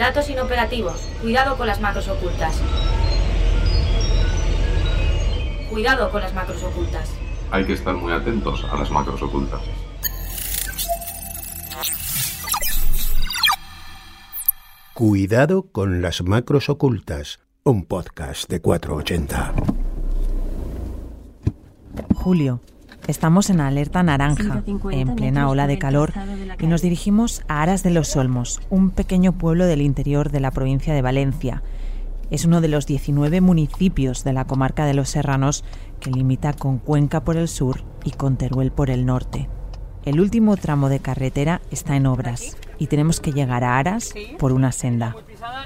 [0.00, 0.98] Datos inoperativos.
[1.20, 2.58] Cuidado con las macros ocultas.
[5.68, 7.12] Cuidado con las macros ocultas.
[7.50, 9.60] Hay que estar muy atentos a las macros ocultas.
[14.94, 19.52] Cuidado con las macros ocultas, un podcast de 480.
[22.14, 22.62] Julio,
[23.06, 26.12] estamos en alerta naranja, en plena ola de calor,
[26.58, 30.50] y nos dirigimos a Aras de los Olmos, un pequeño pueblo del interior de la
[30.50, 31.62] provincia de Valencia.
[32.30, 35.64] Es uno de los 19 municipios de la comarca de los Serranos
[35.98, 39.48] que limita con Cuenca por el sur y con Teruel por el norte.
[40.04, 44.52] El último tramo de carretera está en obras y tenemos que llegar a Aras por
[44.52, 45.14] una senda.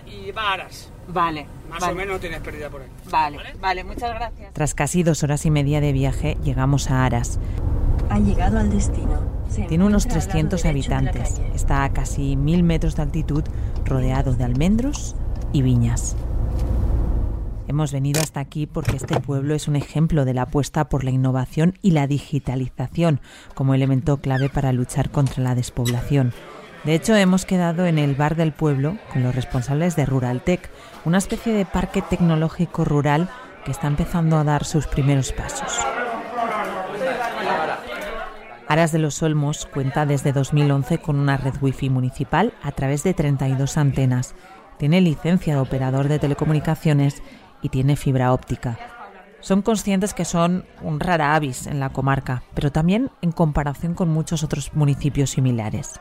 [0.07, 0.91] Y va a Aras.
[1.09, 1.93] Vale, Más vale.
[1.93, 2.89] o menos tienes pérdida por ahí.
[3.11, 4.53] Vale, vale, muchas gracias.
[4.53, 7.39] Tras casi dos horas y media de viaje, llegamos a Aras.
[8.11, 9.21] Ha llegado al destino.
[9.49, 11.41] Se Tiene unos encuentra al lado 300 derecho de la habitantes.
[11.55, 13.45] Está a casi mil metros de altitud,
[13.85, 15.15] rodeado de almendros
[15.53, 16.17] y viñas.
[17.67, 21.11] Hemos venido hasta aquí porque este pueblo es un ejemplo de la apuesta por la
[21.11, 23.21] innovación y la digitalización
[23.55, 26.33] como elemento clave para luchar contra la despoblación.
[26.85, 30.69] De hecho, hemos quedado en el bar del pueblo con los responsables de Ruraltech,
[31.07, 33.31] una especie de parque tecnológico rural
[33.65, 35.79] que está empezando a dar sus primeros pasos.
[38.69, 43.15] Aras de los Olmos cuenta desde 2011 con una red wifi municipal a través de
[43.15, 44.35] 32 antenas.
[44.79, 47.23] Tiene licencia de operador de telecomunicaciones
[47.63, 48.79] y tiene fibra óptica.
[49.41, 54.09] Son conscientes que son un rara avis en la comarca, pero también en comparación con
[54.09, 56.01] muchos otros municipios similares.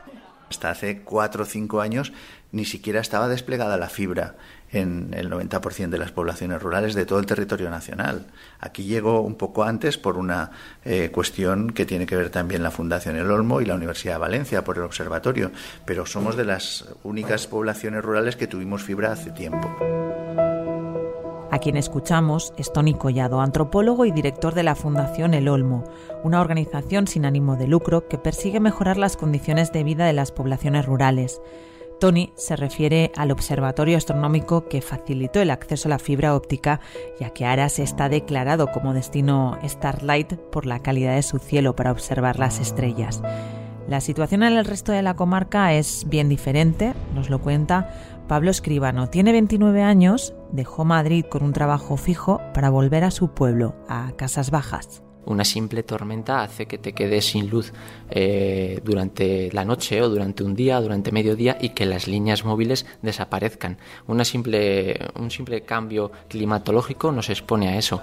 [0.53, 2.13] Hasta hace cuatro o cinco años
[2.51, 4.35] ni siquiera estaba desplegada la fibra
[4.71, 8.27] en el 90% de las poblaciones rurales de todo el territorio nacional.
[8.59, 10.51] Aquí llegó un poco antes por una
[10.85, 14.19] eh, cuestión que tiene que ver también la Fundación El Olmo y la Universidad de
[14.19, 15.51] Valencia por el observatorio,
[15.85, 19.75] pero somos de las únicas poblaciones rurales que tuvimos fibra hace tiempo.
[21.53, 25.83] A quien escuchamos es Tony Collado, antropólogo y director de la Fundación El Olmo,
[26.23, 30.31] una organización sin ánimo de lucro que persigue mejorar las condiciones de vida de las
[30.31, 31.43] poblaciones rurales.
[31.99, 36.79] Tony se refiere al observatorio astronómico que facilitó el acceso a la fibra óptica,
[37.19, 41.91] ya que Aras está declarado como destino Starlight por la calidad de su cielo para
[41.91, 43.21] observar las estrellas.
[43.87, 47.93] La situación en el resto de la comarca es bien diferente, nos lo cuenta
[48.27, 49.09] Pablo Escribano.
[49.09, 54.11] Tiene 29 años, dejó Madrid con un trabajo fijo para volver a su pueblo, a
[54.15, 55.03] Casas Bajas.
[55.25, 57.71] Una simple tormenta hace que te quedes sin luz
[58.09, 62.43] eh, durante la noche o durante un día, durante medio día y que las líneas
[62.43, 63.77] móviles desaparezcan.
[64.07, 68.01] Una simple, un simple cambio climatológico nos expone a eso.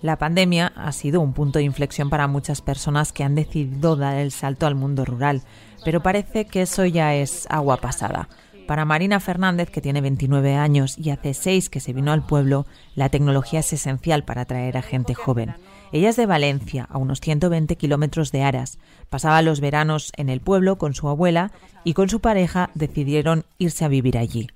[0.00, 4.16] La pandemia ha sido un punto de inflexión para muchas personas que han decidido dar
[4.16, 5.42] el salto al mundo rural,
[5.84, 8.28] pero parece que eso ya es agua pasada.
[8.68, 12.66] Para Marina Fernández, que tiene 29 años y hace 6 que se vino al pueblo,
[12.94, 15.54] la tecnología es esencial para atraer a gente joven.
[15.90, 18.78] Ella es de Valencia, a unos 120 kilómetros de Aras.
[19.08, 21.50] Pasaba los veranos en el pueblo con su abuela
[21.82, 24.48] y con su pareja decidieron irse a vivir allí.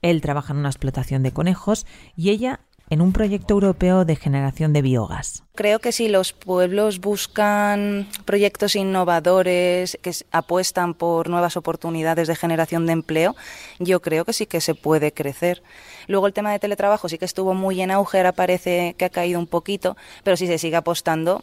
[0.00, 4.72] Él trabaja en una explotación de conejos y ella en un proyecto europeo de generación
[4.72, 5.42] de biogás.
[5.54, 12.86] Creo que si los pueblos buscan proyectos innovadores que apuestan por nuevas oportunidades de generación
[12.86, 13.34] de empleo,
[13.78, 15.62] yo creo que sí que se puede crecer.
[16.06, 19.10] Luego el tema de teletrabajo sí que estuvo muy en auge, ahora parece que ha
[19.10, 21.42] caído un poquito, pero si se sigue apostando,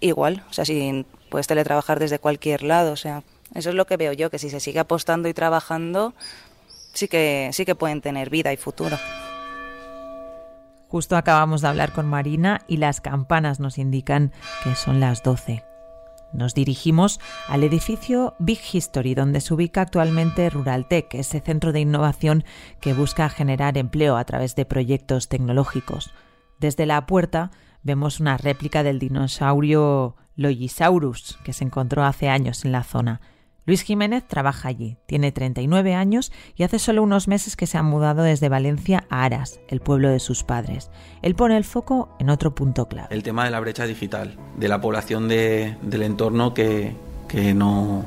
[0.00, 3.22] igual, o sea, si puedes teletrabajar desde cualquier lado, o sea,
[3.54, 6.14] eso es lo que veo yo, que si se sigue apostando y trabajando,
[6.92, 8.96] sí que, sí que pueden tener vida y futuro.
[10.94, 14.30] Justo acabamos de hablar con Marina y las campanas nos indican
[14.62, 15.64] que son las 12.
[16.32, 17.18] Nos dirigimos
[17.48, 22.44] al edificio Big History, donde se ubica actualmente Ruraltech, ese centro de innovación
[22.80, 26.14] que busca generar empleo a través de proyectos tecnológicos.
[26.60, 27.50] Desde la puerta
[27.82, 33.20] vemos una réplica del dinosaurio Logisaurus, que se encontró hace años en la zona.
[33.66, 37.82] Luis Jiménez trabaja allí, tiene 39 años y hace solo unos meses que se ha
[37.82, 40.90] mudado desde Valencia a Aras, el pueblo de sus padres.
[41.22, 43.08] Él pone el foco en otro punto clave.
[43.10, 46.94] El tema de la brecha digital, de la población de, del entorno que,
[47.26, 48.04] que no,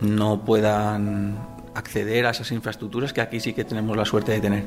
[0.00, 1.38] no puedan
[1.74, 4.64] acceder a esas infraestructuras que aquí sí que tenemos la suerte de tener.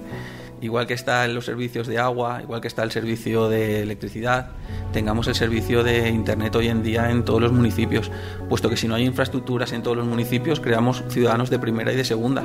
[0.63, 4.51] Igual que está en los servicios de agua, igual que está el servicio de electricidad,
[4.93, 8.09] tengamos el servicio de Internet hoy en día en todos los municipios,
[8.47, 11.97] puesto que si no hay infraestructuras en todos los municipios, creamos ciudadanos de primera y
[11.97, 12.43] de segunda.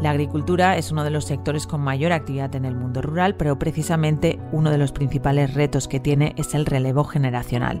[0.00, 3.58] La agricultura es uno de los sectores con mayor actividad en el mundo rural, pero
[3.58, 7.80] precisamente uno de los principales retos que tiene es el relevo generacional.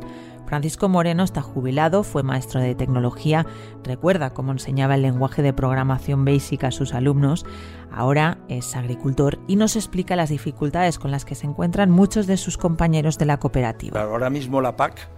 [0.52, 3.46] Francisco Moreno está jubilado, fue maestro de tecnología,
[3.84, 7.46] recuerda cómo enseñaba el lenguaje de programación básica a sus alumnos,
[7.90, 12.36] ahora es agricultor y nos explica las dificultades con las que se encuentran muchos de
[12.36, 14.02] sus compañeros de la cooperativa.
[14.02, 15.08] Ahora mismo la PAC,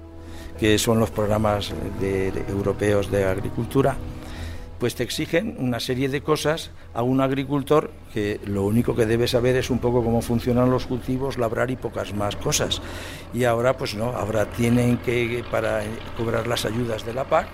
[0.57, 1.75] que son los programas
[2.49, 3.97] europeos de agricultura,
[4.79, 9.29] pues te exigen una serie de cosas a un agricultor que lo único que debe
[9.29, 12.83] saber es un poco cómo funcionan los cultivos, labrar y pocas más cosas.
[13.33, 15.83] Y ahora pues no, ahora tienen que, para
[16.17, 17.47] cobrar las ayudas de la PAC,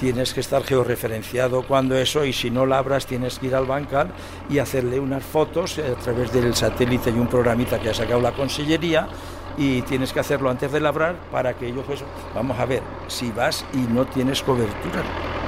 [0.00, 4.08] tienes que estar georreferenciado cuando eso y si no labras tienes que ir al bancal
[4.48, 8.32] y hacerle unas fotos a través del satélite y un programita que ha sacado la
[8.32, 9.08] consellería
[9.56, 12.02] y tienes que hacerlo antes de labrar para que ellos pues
[12.34, 15.02] vamos a ver si vas y no tienes cobertura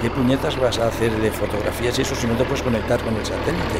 [0.04, 3.16] ¿Qué puñetas vas a hacer de fotografías y eso si no te puedes conectar con
[3.16, 3.78] el satélite?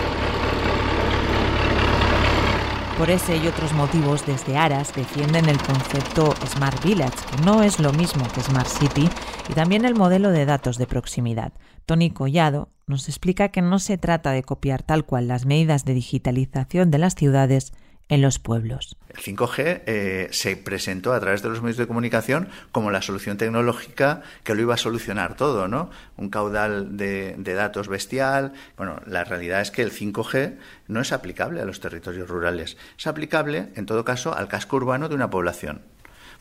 [2.97, 7.79] Por ese y otros motivos, desde Aras defienden el concepto Smart Village, que no es
[7.79, 9.11] lo mismo que Smart City,
[9.51, 11.53] y también el modelo de datos de proximidad.
[11.85, 15.93] Tony Collado nos explica que no se trata de copiar tal cual las medidas de
[15.93, 17.75] digitalización de las ciudades,
[18.09, 18.97] en los pueblos.
[19.09, 23.39] El 5G eh, se presentó a través de los medios de comunicación como la solución
[23.39, 25.91] tecnológica que lo iba a solucionar todo, ¿no?
[26.17, 28.53] Un caudal de, de, datos bestial.
[28.77, 30.57] Bueno, la realidad es que el 5G
[30.89, 32.77] no es aplicable a los territorios rurales.
[32.99, 35.83] Es aplicable, en todo caso, al casco urbano de una población.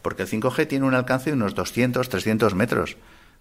[0.01, 2.97] Porque el 5G tiene un alcance de unos 200, 300 metros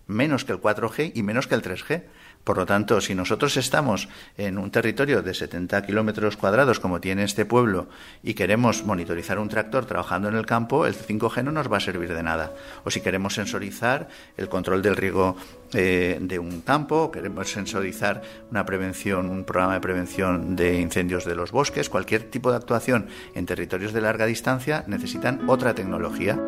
[0.06, 2.02] menos que el 4G y menos que el 3G.
[2.44, 7.22] Por lo tanto, si nosotros estamos en un territorio de 70 kilómetros cuadrados, como tiene
[7.22, 7.86] este pueblo,
[8.22, 11.80] y queremos monitorizar un tractor trabajando en el campo, el 5G no nos va a
[11.80, 12.52] servir de nada.
[12.84, 15.36] O si queremos sensorizar el control del riego
[15.72, 21.36] eh, de un campo, queremos sensorizar una prevención, un programa de prevención de incendios de
[21.36, 26.38] los bosques, cualquier tipo de actuación en territorios de larga distancia necesitan otra tecnología.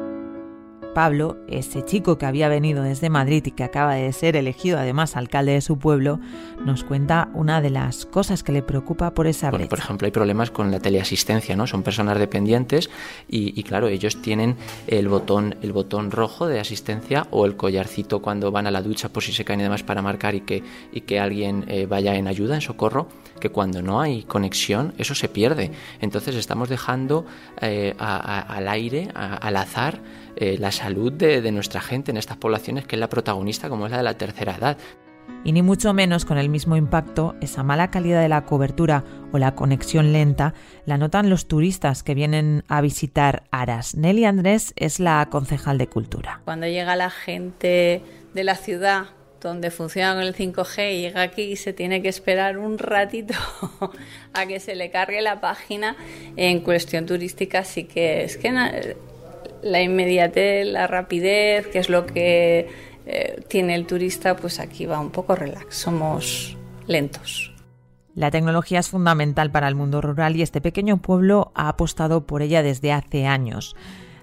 [0.94, 5.16] Pablo, ese chico que había venido desde Madrid y que acaba de ser elegido además
[5.16, 6.20] alcalde de su pueblo,
[6.64, 9.68] nos cuenta una de las cosas que le preocupa por esa brecha.
[9.68, 11.66] por ejemplo, hay problemas con la teleasistencia, ¿no?
[11.66, 12.88] Son personas dependientes
[13.28, 14.56] y, claro, ellos tienen
[14.86, 19.08] el botón, el botón rojo de asistencia o el collarcito cuando van a la ducha
[19.08, 20.62] por si se caen y demás para marcar y que,
[20.92, 23.08] y que alguien eh, vaya en ayuda, en socorro,
[23.40, 25.72] que cuando no hay conexión eso se pierde.
[26.00, 27.26] Entonces estamos dejando
[27.60, 30.00] eh, al aire, al azar,
[30.36, 33.92] eh, la salud de, nuestra gente en estas poblaciones, que es la protagonista, como es
[33.92, 34.76] la de la tercera edad.
[35.44, 39.38] Y ni mucho menos con el mismo impacto, esa mala calidad de la cobertura o
[39.38, 40.54] la conexión lenta
[40.86, 43.94] la notan los turistas que vienen a visitar Aras.
[43.94, 46.40] Nelly Andrés es la concejal de Cultura.
[46.44, 48.02] Cuando llega la gente
[48.32, 49.06] de la ciudad
[49.44, 53.34] donde funciona con el 5G y llega aquí y se tiene que esperar un ratito
[54.32, 55.96] a que se le cargue la página
[56.36, 58.50] en cuestión turística, así que es que
[59.64, 62.68] la inmediatez, la rapidez, que es lo que
[63.06, 66.56] eh, tiene el turista, pues aquí va un poco relax, somos
[66.86, 67.52] lentos.
[68.14, 72.42] La tecnología es fundamental para el mundo rural y este pequeño pueblo ha apostado por
[72.42, 73.74] ella desde hace años.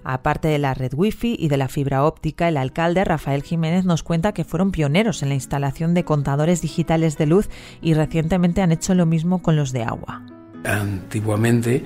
[0.03, 4.01] Aparte de la red wifi y de la fibra óptica, el alcalde Rafael Jiménez nos
[4.03, 7.49] cuenta que fueron pioneros en la instalación de contadores digitales de luz
[7.81, 10.23] y recientemente han hecho lo mismo con los de agua
[10.63, 11.83] antiguamente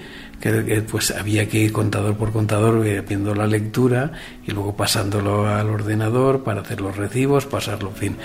[0.92, 4.12] pues había que ir contador por contador eh, viendo la lectura
[4.46, 8.18] y luego pasándolo al ordenador para hacer los recibos, pasarlo, en fin.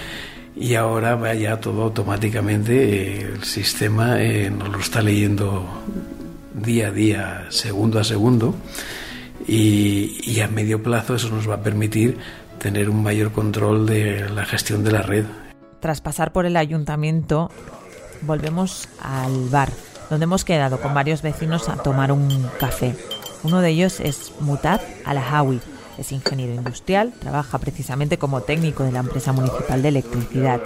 [0.54, 5.66] Y ahora va ya todo automáticamente, eh, el sistema eh, nos lo está leyendo
[6.52, 8.54] día a día, segundo a segundo,
[9.46, 12.18] y, y a medio plazo eso nos va a permitir
[12.58, 15.24] tener un mayor control de la gestión de la red.
[15.80, 17.50] Tras pasar por el ayuntamiento,
[18.20, 19.70] volvemos al bar
[20.10, 22.94] donde hemos quedado con varios vecinos a tomar un café.
[23.42, 25.60] Uno de ellos es Mutad Alahawi,
[25.96, 30.60] es ingeniero industrial, trabaja precisamente como técnico de la empresa municipal de electricidad.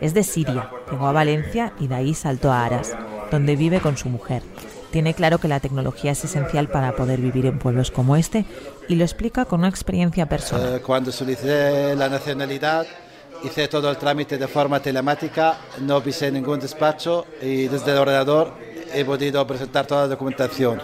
[0.00, 2.94] Es de Siria, llegó a Valencia y de ahí saltó a Aras,
[3.30, 4.42] donde vive con su mujer.
[4.90, 8.46] Tiene claro que la tecnología es esencial para poder vivir en pueblos como este
[8.88, 10.76] y lo explica con una experiencia personal.
[10.76, 12.86] Eh, cuando solicité la nacionalidad,
[13.44, 18.54] hice todo el trámite de forma telemática, no pisé ningún despacho y desde el ordenador
[18.92, 20.80] he podido presentar toda la documentación.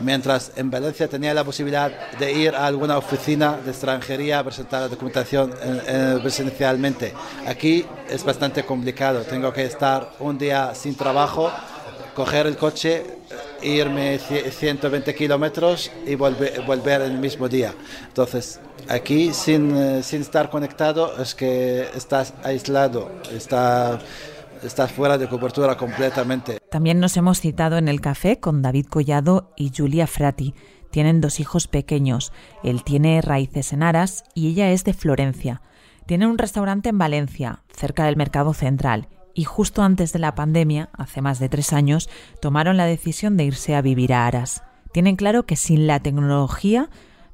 [0.00, 4.82] Mientras en Valencia tenía la posibilidad de ir a alguna oficina de extranjería a presentar
[4.82, 5.54] la documentación
[6.20, 7.14] presencialmente.
[7.46, 9.22] Aquí es bastante complicado.
[9.22, 11.50] Tengo que estar un día sin trabajo,
[12.14, 13.04] coger el coche,
[13.62, 17.74] irme 120 kilómetros y volver, volver el mismo día.
[18.06, 23.98] Entonces, aquí sin, eh, sin estar conectado es que estás aislado, está
[24.62, 26.58] estás fuera de cobertura completamente.
[26.70, 30.54] También nos hemos citado en el café con David Collado y Julia Frati.
[30.90, 32.32] Tienen dos hijos pequeños.
[32.62, 35.62] Él tiene raíces en Aras y ella es de Florencia.
[36.06, 40.88] Tienen un restaurante en Valencia, cerca del Mercado Central, y justo antes de la pandemia,
[40.92, 42.08] hace más de tres años,
[42.40, 44.62] tomaron la decisión de irse a vivir a Aras.
[44.92, 46.88] Tienen claro que sin la tecnología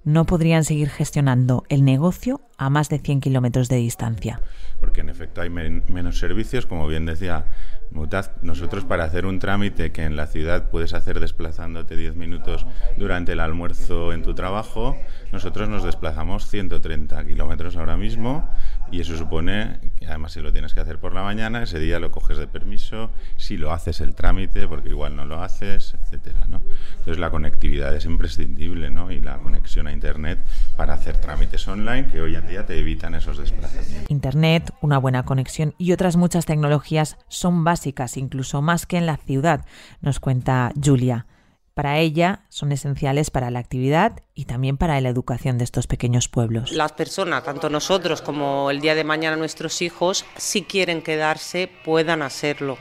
[0.05, 4.41] no podrían seguir gestionando el negocio a más de 100 kilómetros de distancia.
[4.81, 7.47] Porque en efecto hay menos servicios, como bien decía
[7.93, 12.67] Mutaz, nosotros para hacer un trámite que en la ciudad puedes hacer desplazándote 10 minutos
[12.97, 14.97] durante el almuerzo en tu trabajo,
[15.31, 18.49] nosotros nos desplazamos 130 kilómetros ahora mismo
[18.91, 21.99] y eso supone que además si lo tienes que hacer por la mañana, ese día
[21.99, 26.47] lo coges de permiso, si lo haces el trámite, porque igual no lo haces, etcétera,
[26.49, 26.63] ¿no?
[26.91, 29.11] Entonces la conectividad es imprescindible, ¿no?
[29.11, 30.39] Y la conexión a internet
[30.77, 34.11] para hacer trámites online que hoy en día te evitan esos desplazamientos.
[34.11, 39.17] Internet, una buena conexión y otras muchas tecnologías son básicas, incluso más que en la
[39.17, 39.65] ciudad,
[40.01, 41.27] nos cuenta Julia.
[41.75, 46.29] Para ella son esenciales para la actividad y también para la educación de estos pequeños
[46.29, 46.73] pueblos.
[46.73, 52.21] Las personas, tanto nosotros como el día de mañana nuestros hijos, si quieren quedarse, puedan
[52.21, 52.77] hacerlo.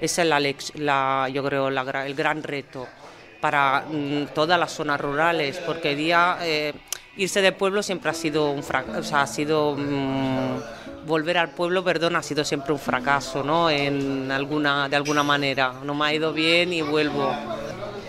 [0.00, 2.86] Ese es la, yo creo el gran reto
[3.40, 6.72] para mm, todas las zonas rurales, porque día eh,
[7.16, 11.50] irse de pueblo siempre ha sido un fracaso, o sea, ha sido mm, volver al
[11.50, 13.70] pueblo, perdón, ha sido siempre un fracaso, ¿no?
[13.70, 17.34] En alguna de alguna manera, no me ha ido bien y vuelvo.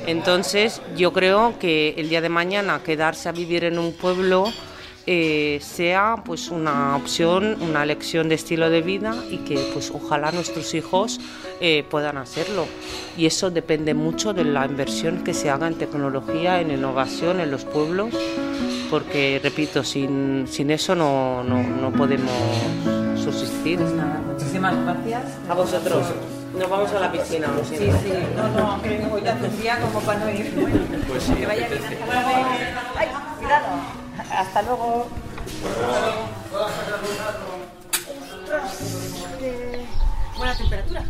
[0.05, 4.51] Entonces yo creo que el día de mañana quedarse a vivir en un pueblo
[5.09, 10.33] eh, sea pues una opción, una elección de estilo de vida y que pues ojalá
[10.33, 11.21] nuestros hijos
[11.61, 12.65] eh, puedan hacerlo.
[13.17, 17.51] Y eso depende mucho de la inversión que se haga en tecnología, en innovación en
[17.51, 18.13] los pueblos,
[18.89, 22.31] porque repito, sin, sin eso no, no, no podemos
[23.21, 23.79] subsistir.
[23.79, 23.93] Pues
[24.25, 25.23] muchísimas gracias.
[25.49, 26.05] A vosotros.
[26.57, 28.13] Nos vamos a la piscina, lo Sí, sí.
[28.35, 30.51] No, no, aunque vengo ya tendría como para no ir.
[31.07, 31.33] Pues sí.
[31.33, 31.81] Que vaya bien.
[31.83, 32.47] Hasta luego.
[32.95, 33.07] Ay,
[33.39, 33.67] cuidado.
[34.31, 35.07] Hasta luego.
[40.37, 41.03] Buena temperatura.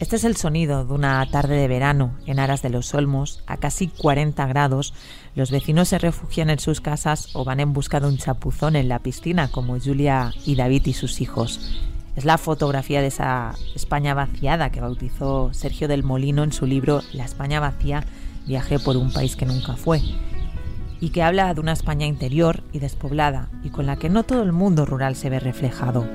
[0.00, 3.58] Este es el sonido de una tarde de verano en Aras de los Olmos, a
[3.58, 4.94] casi 40 grados.
[5.34, 8.88] Los vecinos se refugian en sus casas o van en busca de un chapuzón en
[8.88, 11.82] la piscina, como Julia y David y sus hijos.
[12.16, 17.02] Es la fotografía de esa España vaciada que bautizó Sergio del Molino en su libro
[17.12, 18.02] La España vacía,
[18.46, 20.00] viaje por un país que nunca fue,
[20.98, 24.44] y que habla de una España interior y despoblada y con la que no todo
[24.44, 26.08] el mundo rural se ve reflejado.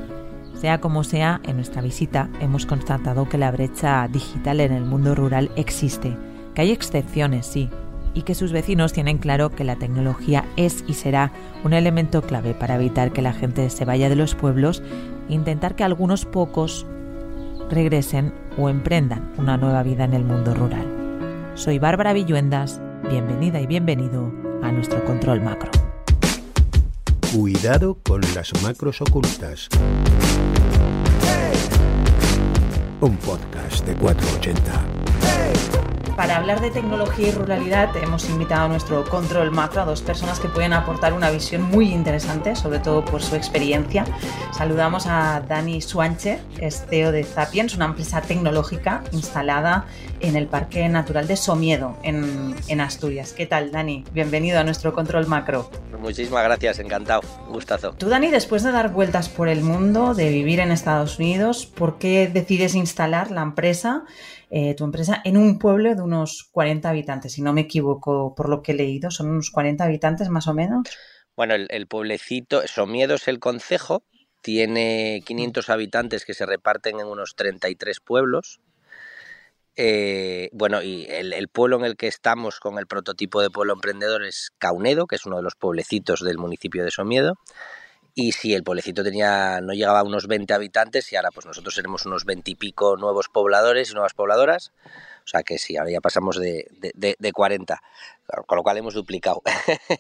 [0.56, 5.14] Sea como sea, en nuestra visita hemos constatado que la brecha digital en el mundo
[5.14, 6.18] rural existe,
[6.54, 7.70] que hay excepciones, sí,
[8.14, 11.34] y que sus vecinos tienen claro que la tecnología es y será
[11.66, 14.82] un elemento clave para evitar que la gente se vaya de los pueblos
[15.30, 16.88] e intentar que algunos pocos
[17.70, 20.88] regresen o emprendan una nueva vida en el mundo rural.
[21.56, 24.32] Soy Bárbara Villuendas, bienvenida y bienvenido
[24.64, 25.85] a nuestro control macro.
[27.36, 29.68] Cuidado con las macros ocultas.
[33.02, 35.95] Un podcast de 480.
[36.16, 40.40] Para hablar de tecnología y ruralidad hemos invitado a nuestro control macro a dos personas
[40.40, 44.06] que pueden aportar una visión muy interesante, sobre todo por su experiencia.
[44.54, 49.88] Saludamos a Dani Suanche, es CEO de Zapiens, una empresa tecnológica instalada
[50.22, 53.34] en el Parque Natural de Somiedo, en, en Asturias.
[53.34, 54.06] ¿Qué tal, Dani?
[54.14, 55.70] Bienvenido a nuestro control macro.
[56.00, 57.92] Muchísimas gracias, encantado, gustazo.
[57.92, 61.98] Tú, Dani, después de dar vueltas por el mundo, de vivir en Estados Unidos, ¿por
[61.98, 64.06] qué decides instalar la empresa?
[64.50, 68.50] Eh, tu empresa en un pueblo de unos 40 habitantes, si no me equivoco por
[68.50, 70.88] lo que he leído, son unos 40 habitantes más o menos.
[71.36, 74.04] Bueno, el, pueblecito, Somiedo es el concejo,
[74.42, 78.62] tiene 500 habitantes que se reparten en unos 33 pueblos.
[79.76, 83.74] Eh, bueno, y el, el, pueblo en el que estamos con el prototipo de pueblo
[83.74, 87.34] emprendedor es Caunedo, que es uno de los pueblecitos del municipio de Somiedo
[88.16, 91.76] y si el pueblecito tenía no llegaba a unos 20 habitantes y ahora pues nosotros
[91.76, 94.72] tenemos unos 20 y pico nuevos pobladores y nuevas pobladoras,
[95.26, 97.82] o sea que sí, ahora ya pasamos de, de, 40,
[98.48, 99.42] con lo cual hemos duplicado.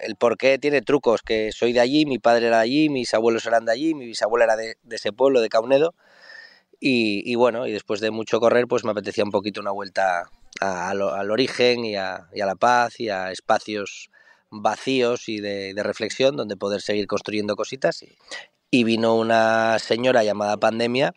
[0.00, 3.14] el por qué tiene trucos, que soy de allí, mi padre era de allí, mis
[3.14, 5.94] abuelos eran de allí, mi bisabuela era de, ese pueblo, de Caunedo,
[6.80, 10.30] y, bueno, y después de mucho correr pues me apetecía un poquito una vuelta
[10.60, 14.10] al origen y a, y a la paz y a espacios
[14.50, 18.04] vacíos y de, reflexión donde poder seguir construyendo cositas.
[18.70, 21.14] Y, vino una señora llamada Pandemia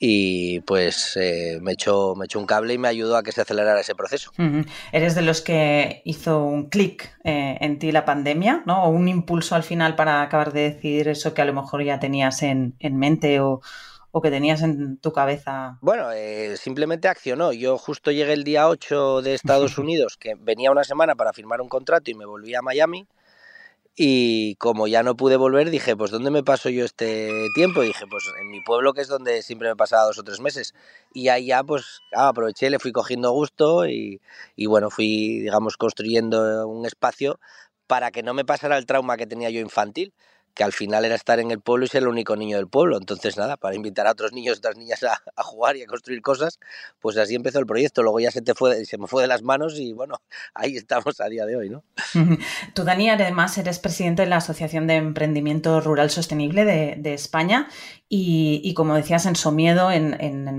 [0.00, 3.40] y pues eh, me, echó, me echó un cable y me ayudó a que se
[3.40, 4.30] acelerara ese proceso.
[4.92, 8.84] Eres de los que hizo un clic eh, en ti la pandemia, ¿no?
[8.84, 11.98] O un impulso al final para acabar de decidir eso que a lo mejor ya
[11.98, 13.60] tenías en, mente o,
[14.10, 15.78] o que tenías en tu cabeza?
[15.80, 17.52] Bueno, eh, simplemente accionó.
[17.52, 21.60] Yo justo llegué el día 8 de Estados Unidos, que venía una semana para firmar
[21.60, 23.06] un contrato y me volví a Miami.
[24.00, 27.82] Y como ya no pude volver, dije, pues ¿dónde me paso yo este tiempo?
[27.82, 30.72] dije, pues en mi pueblo, que es donde siempre me pasaba dos o tres meses.
[31.12, 34.20] Y ahí ya, pues ah, aproveché, le fui cogiendo gusto y,
[34.54, 37.40] y bueno, fui, digamos, construyendo un espacio
[37.88, 40.14] para que no me pasara el trauma que tenía yo infantil
[40.58, 42.98] que al final era estar en el pueblo y ser el único niño del pueblo.
[42.98, 46.20] Entonces, nada, para invitar a otros niños y otras niñas a, jugar y a construir
[46.20, 46.58] cosas,
[46.98, 48.02] pues así empezó el proyecto.
[48.02, 50.20] Luego ya se, te fue, se me fue de las manos y bueno,
[50.54, 51.84] ahí estamos a día de hoy, ¿no?
[52.74, 57.68] Tú, Dani, además eres presidente de la Asociación de Emprendimiento Rural Sostenible de, España
[58.08, 60.14] y, como decías, en Somiedo, en,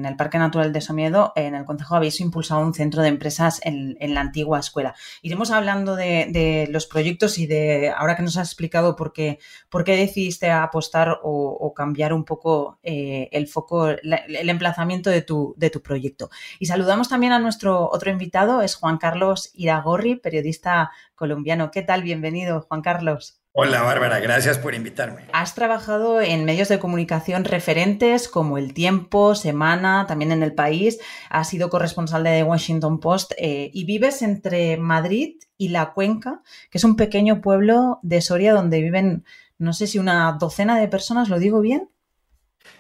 [0.05, 3.97] el Parque Natural de Somiedo, en el Consejo habéis impulsado un centro de empresas en,
[3.99, 4.95] en la antigua escuela.
[5.21, 9.39] Iremos hablando de, de, los proyectos y de, ahora que nos has explicado por qué,
[9.69, 15.09] por qué decidiste apostar o, o cambiar un poco eh, el foco, la, el emplazamiento
[15.09, 16.29] de tu, de tu proyecto.
[16.59, 21.71] Y saludamos también a nuestro otro invitado, es Juan Carlos Iragorri, periodista colombiano.
[21.71, 22.03] ¿Qué tal?
[22.03, 23.39] Bienvenido, Juan Carlos.
[23.51, 25.25] Hola Bárbara, gracias por invitarme.
[25.33, 30.99] Has trabajado en medios de comunicación referentes como El Tiempo, Semana, también en El País.
[31.31, 36.41] Has sido corresponsal de The Washington Post eh, y vives entre Madrid y La Cuenca,
[36.69, 39.25] que es un pequeño pueblo de Soria donde viven,
[39.59, 41.89] no sé si una docena de personas, ¿lo digo bien?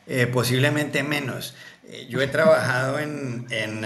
[0.07, 1.55] Eh, posiblemente menos.
[2.07, 3.83] Yo he trabajado en, en,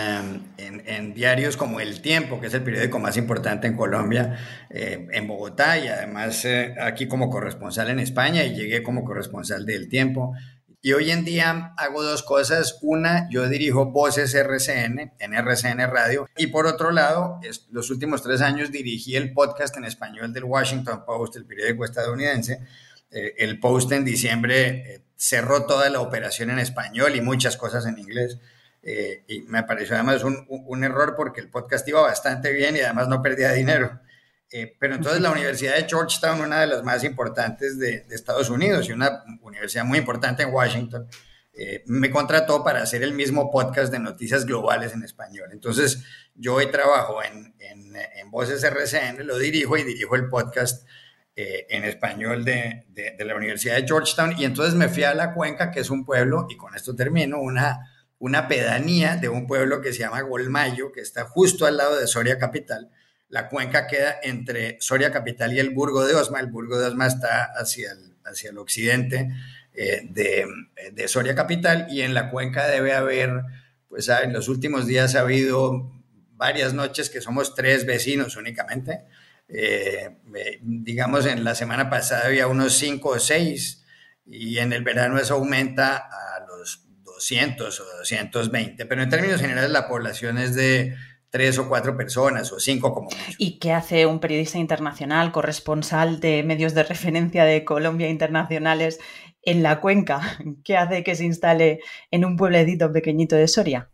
[0.57, 4.37] en, en, diarios como El Tiempo, que es el periódico más importante en Colombia,
[4.69, 9.65] eh, en Bogotá y además eh, aquí como corresponsal en España y llegué como corresponsal
[9.65, 10.33] del Tiempo.
[10.85, 12.77] Y hoy en día hago dos cosas.
[12.81, 16.27] Una, yo dirijo Voces RCN en RCN Radio.
[16.35, 17.39] Y por otro lado,
[17.71, 22.59] los últimos tres años dirigí el podcast en español del Washington Post, el periódico estadounidense.
[23.11, 27.97] Eh, el Post en diciembre cerró toda la operación en español y muchas cosas en
[27.97, 28.39] inglés.
[28.81, 33.07] Eh, y me pareció además un, error porque el podcast iba bastante bien y además
[33.07, 34.01] no perdía dinero.
[34.55, 38.51] Eh, pero entonces la Universidad de Georgetown, una de las más importantes de, de Estados
[38.51, 41.07] Unidos y una universidad muy importante en Washington,
[41.55, 45.49] eh, me contrató para hacer el mismo podcast de noticias globales en español.
[45.51, 46.03] Entonces
[46.35, 50.87] yo hoy trabajo en, en, en Voces RCN, lo dirijo y dirijo el podcast
[51.35, 55.15] eh, en español de, de, de, la Universidad de Georgetown y entonces me fui a
[55.15, 59.47] La Cuenca, que es un pueblo, y con esto termino, una, una pedanía de un
[59.47, 62.91] pueblo que se llama Golmayo, que está justo al lado de Soria Capital.
[63.33, 66.39] La cuenca queda entre Soria Capital y el Burgo de Osma.
[66.39, 69.31] El Burgo de Osma está hacia el, hacia el occidente
[69.73, 70.45] eh, de,
[70.91, 73.41] de, Soria Capital y en la cuenca debe haber,
[73.89, 75.91] pues en los últimos días ha habido
[76.33, 79.05] varias noches que somos tres vecinos únicamente
[79.47, 80.17] eh,
[80.61, 83.83] digamos, en la semana pasada había unos 5 o 6
[84.25, 89.69] y en el verano eso aumenta a los 200 o 220, pero en términos generales
[89.69, 90.95] la población es de
[91.33, 93.35] tres o cuatro personas o cinco como mucho.
[93.39, 98.99] ¿Y qué hace un periodista internacional, corresponsal de medios de referencia de Colombia internacionales
[99.41, 100.37] en la cuenca?
[100.63, 101.79] ¿Qué hace que se instale
[102.11, 103.89] en un pueblecito pequeñito de Soria?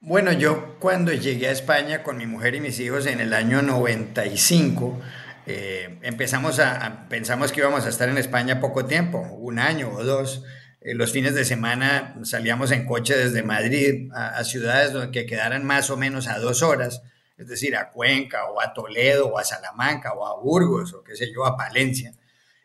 [0.00, 3.62] Bueno, yo cuando llegué a España con mi mujer y mis hijos en el año
[3.62, 5.00] 95,
[5.46, 9.90] eh, empezamos a, a, pensamos que íbamos a estar en España poco tiempo, un año
[9.94, 10.44] o dos.
[10.84, 15.64] Eh, los fines de semana salíamos en coche desde Madrid a, ciudades donde, que quedaran
[15.64, 17.02] más o menos a dos horas,
[17.38, 21.14] es decir, a Cuenca o a Toledo o a Salamanca o a Burgos o qué
[21.14, 22.12] sé yo, a Palencia.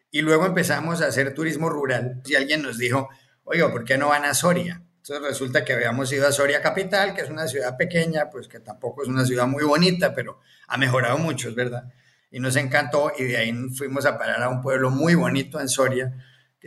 [0.09, 3.09] Y luego empezamos a hacer turismo rural y alguien nos dijo,
[3.43, 4.81] oiga, ¿por qué no van a Soria?
[4.97, 8.59] Entonces resulta que habíamos ido a Soria Capital, que es una ciudad pequeña, pues que
[8.59, 11.93] tampoco es una ciudad muy bonita, pero ha mejorado mucho, es verdad.
[12.31, 15.69] Y nos encantó y de ahí fuimos a parar a un pueblo muy bonito en
[15.69, 16.13] Soria,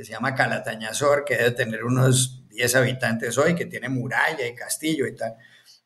[0.01, 4.55] que se llama Calatañazor, que debe tener unos 10 habitantes hoy, que tiene muralla y
[4.55, 5.35] castillo y tal.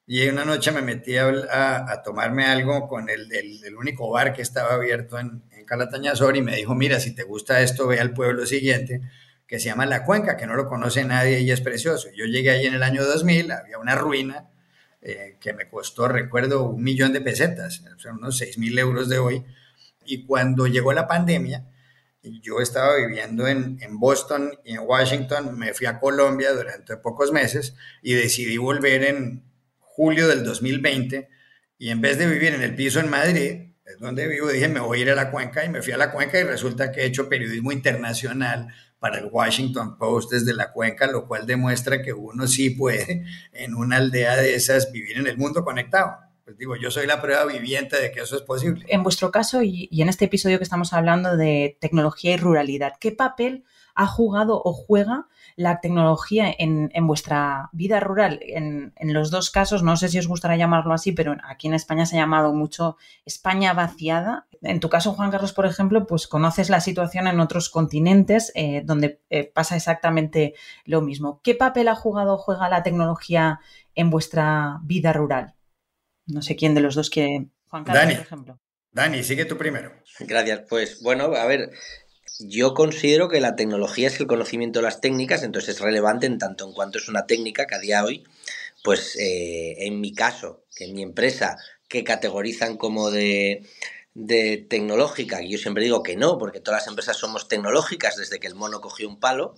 [0.06, 4.42] Y una noche me metí a, tomarme algo con el, el, el, único bar que
[4.42, 8.12] estaba abierto en, en Calatañazor y me dijo, mira, si te gusta esto, ve al
[8.12, 9.00] pueblo siguiente
[9.48, 12.08] que se llama La Cuenca, que no lo conoce nadie y es precioso.
[12.14, 14.48] Yo llegué ahí en el año 2000, había una ruina
[15.02, 19.18] eh, que me costó, recuerdo, un millón de pesetas, o unos 6 mil euros de
[19.18, 19.44] hoy.
[20.06, 21.66] Y cuando llegó la pandemia,
[22.42, 27.32] yo estaba viviendo en, en, Boston y en Washington, me fui a Colombia durante pocos
[27.32, 29.44] meses y decidí volver en
[29.78, 31.28] julio del 2020
[31.78, 34.80] y en vez de vivir en el piso en Madrid, es donde vivo, dije, me
[34.80, 37.02] voy a ir a la cuenca y me fui a la cuenca y resulta que
[37.02, 42.14] he hecho periodismo internacional para el Washington Post desde la cuenca, lo cual demuestra que
[42.14, 46.16] uno sí puede en una aldea de esas vivir en el mundo conectado.
[46.44, 48.84] Pues digo, yo soy la prueba viviente de que eso es posible.
[48.88, 53.12] En vuestro caso y, en este episodio que estamos hablando de tecnología y ruralidad, ¿qué
[53.12, 55.26] papel ha jugado o juega
[55.56, 58.40] la tecnología en, vuestra vida rural?
[58.42, 62.04] En, los dos casos, no sé si os gustaría llamarlo así, pero aquí en España
[62.04, 64.46] se ha llamado mucho España vaciada.
[64.60, 68.82] En tu caso, Juan Carlos, por ejemplo, pues conoces la situación en otros continentes eh,
[68.84, 70.52] donde eh, pasa exactamente
[70.84, 71.40] lo mismo.
[71.42, 73.60] ¿Qué papel ha jugado o juega la tecnología
[73.94, 75.54] en vuestra vida rural?
[76.26, 77.46] No sé quién de los dos quiere.
[77.68, 78.60] Juan Carlos, por ejemplo.
[78.92, 79.92] Dani, sigue tú primero.
[80.20, 80.62] Gracias.
[80.68, 81.72] Pues bueno, a ver,
[82.38, 86.38] yo considero que la tecnología es el conocimiento de las técnicas, entonces es relevante en
[86.38, 88.24] tanto en cuanto es una técnica que a día de hoy,
[88.82, 91.56] pues eh, en mi caso, que en mi empresa,
[91.88, 93.66] que categorizan como de,
[94.14, 98.38] de tecnológica, y yo siempre digo que no, porque todas las empresas somos tecnológicas desde
[98.38, 99.54] que el mono cogió un palo,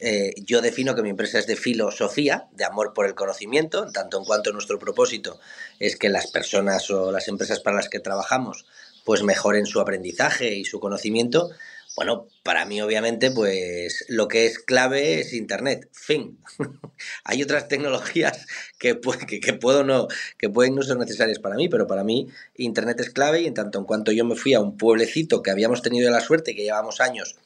[0.00, 4.18] eh, yo defino que mi empresa es de filosofía, de amor por el conocimiento, tanto
[4.18, 5.38] en cuanto nuestro propósito
[5.78, 8.66] es que las personas o las empresas para las que trabajamos
[9.04, 11.50] pues mejoren su aprendizaje y su conocimiento.
[11.94, 16.38] Bueno, para mí obviamente pues lo que es clave es Internet, fin.
[17.24, 18.46] Hay otras tecnologías
[18.78, 22.28] que, que, que, puedo no, que pueden no ser necesarias para mí, pero para mí
[22.56, 25.52] Internet es clave y en tanto en cuanto yo me fui a un pueblecito que
[25.52, 27.36] habíamos tenido la suerte, que llevamos años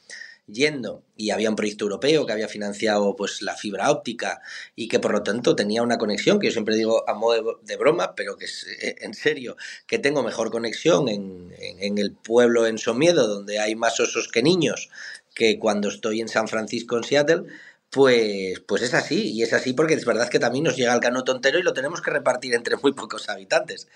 [0.51, 4.41] yendo y había un proyecto europeo que había financiado pues la fibra óptica
[4.75, 7.77] y que por lo tanto tenía una conexión que yo siempre digo a modo de,
[7.77, 9.57] broma pero que es eh, en serio
[9.87, 14.43] que tengo mejor conexión en, en, el pueblo en Somiedo donde hay más osos que
[14.43, 14.89] niños
[15.35, 17.43] que cuando estoy en San Francisco en Seattle
[17.89, 20.99] pues, pues es así, y es así porque es verdad que también nos llega el
[20.99, 23.87] canuto entero y lo tenemos que repartir entre muy pocos habitantes.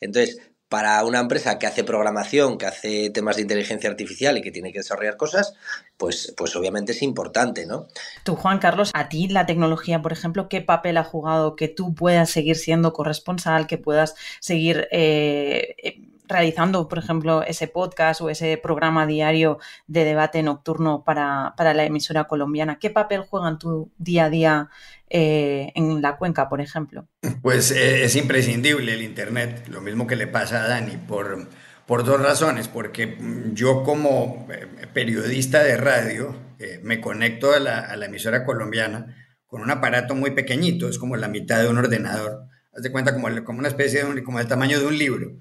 [0.00, 0.40] Entonces,
[0.72, 4.72] para una empresa que hace programación, que hace temas de inteligencia artificial y que tiene
[4.72, 5.52] que desarrollar cosas,
[5.98, 7.88] pues, pues obviamente es importante, ¿no?
[8.24, 11.94] Tú, Juan Carlos, a ti la tecnología, por ejemplo, ¿qué papel ha jugado que tú
[11.94, 18.30] puedas seguir siendo corresponsal, que puedas seguir eh, eh, realizando, por ejemplo, ese podcast o
[18.30, 19.58] ese programa diario
[19.88, 22.78] de debate nocturno para, para la emisora colombiana?
[22.78, 24.70] ¿Qué papel juega en tu día a día
[25.14, 27.06] eh, en la cuenca, por ejemplo?
[27.42, 31.48] Pues eh, es imprescindible el Internet, lo mismo que le pasa a Dani, por,
[31.86, 33.18] por dos razones, porque
[33.52, 36.34] yo como eh, periodista de radio
[36.82, 39.16] me conecto a la, a la, emisora colombiana
[39.48, 43.12] con un aparato muy pequeñito, es como la mitad de un ordenador, haz de cuenta
[43.12, 45.32] como, como una especie de como el tamaño de un libro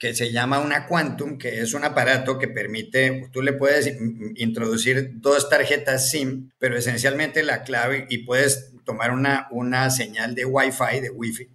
[0.00, 3.86] que se llama una Quantum, que es un aparato que permite, tú le puedes
[4.36, 10.46] introducir dos tarjetas SIM, pero esencialmente la clave, y puedes tomar una, una señal de
[10.46, 11.50] Wi-Fi, de Wi-Fi,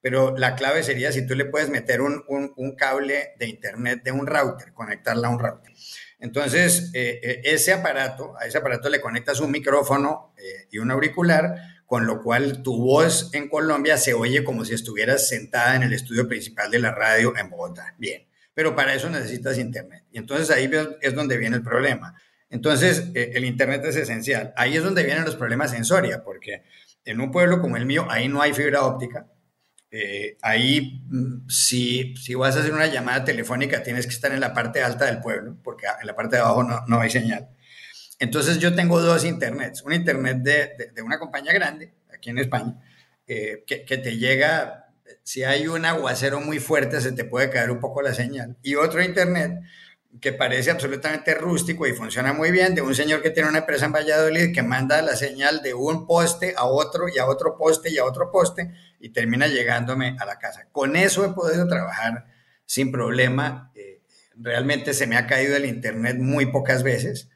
[0.00, 4.12] pero la clave sería si tú le puedes meter un, un, cable de internet de
[4.12, 5.72] un router, conectarla a un router.
[6.20, 10.92] Entonces, eh, eh, ese aparato, a ese aparato le conectas un micrófono eh, y un
[10.92, 15.82] auricular, con lo cual tu voz en Colombia se oye como si estuvieras sentada en
[15.84, 17.94] el estudio principal de la radio en Bogotá.
[17.96, 20.04] Bien, pero para eso necesitas internet.
[20.12, 20.70] Y entonces ahí
[21.00, 22.14] es donde viene el problema.
[22.50, 24.52] Entonces, eh, el internet es esencial.
[24.54, 26.62] Ahí es donde vienen los problemas en Soria, porque
[27.06, 29.26] en un pueblo como el mío, ahí no hay fibra óptica.
[29.90, 34.40] Eh, ahí, mm, si, si vas a hacer una llamada telefónica, tienes que estar en
[34.40, 37.48] la parte alta del pueblo, porque en la parte de abajo no, no hay señal.
[38.18, 42.74] Entonces yo tengo dos internets, un internet de, de, una compañía grande aquí en España,
[43.26, 47.78] eh, que, te llega, si hay un aguacero muy fuerte se te puede caer un
[47.78, 49.60] poco la señal, y otro internet
[50.20, 53.86] que parece absolutamente rústico y funciona muy bien, de un señor que tiene una empresa
[53.86, 57.90] en Valladolid que manda la señal de un poste a otro y a otro poste
[57.90, 60.66] y a otro poste y termina llegándome a la casa.
[60.72, 62.26] Con eso he podido trabajar
[62.64, 63.70] sin problema.
[63.76, 64.00] Eh,
[64.34, 67.28] realmente se me ha caído el internet muy pocas veces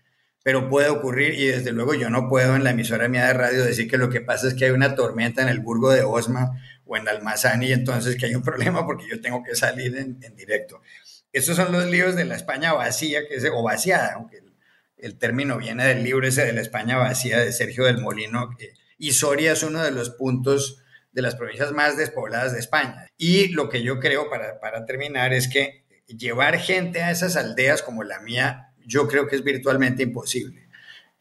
[0.43, 3.65] pero puede ocurrir y desde luego yo no puedo en la emisora mía de radio
[3.65, 6.61] decir que lo que pasa es que hay una tormenta en el Burgo de Osma
[6.85, 10.37] o en Almazán y entonces que hay un problema porque yo tengo que salir en,
[10.37, 10.83] directo.
[11.33, 14.43] Esos son los libros de la España vacía, que es, o vaciada, aunque
[14.99, 18.51] el, término viene del libro ese de la España vacía de Sergio del Molino,
[18.99, 23.07] y Soria es uno de los puntos de las provincias más despobladas de España.
[23.17, 27.83] Y lo que yo creo, para, para terminar, es que llevar gente a esas aldeas
[27.83, 30.63] como la mía yo creo que es virtualmente imposible.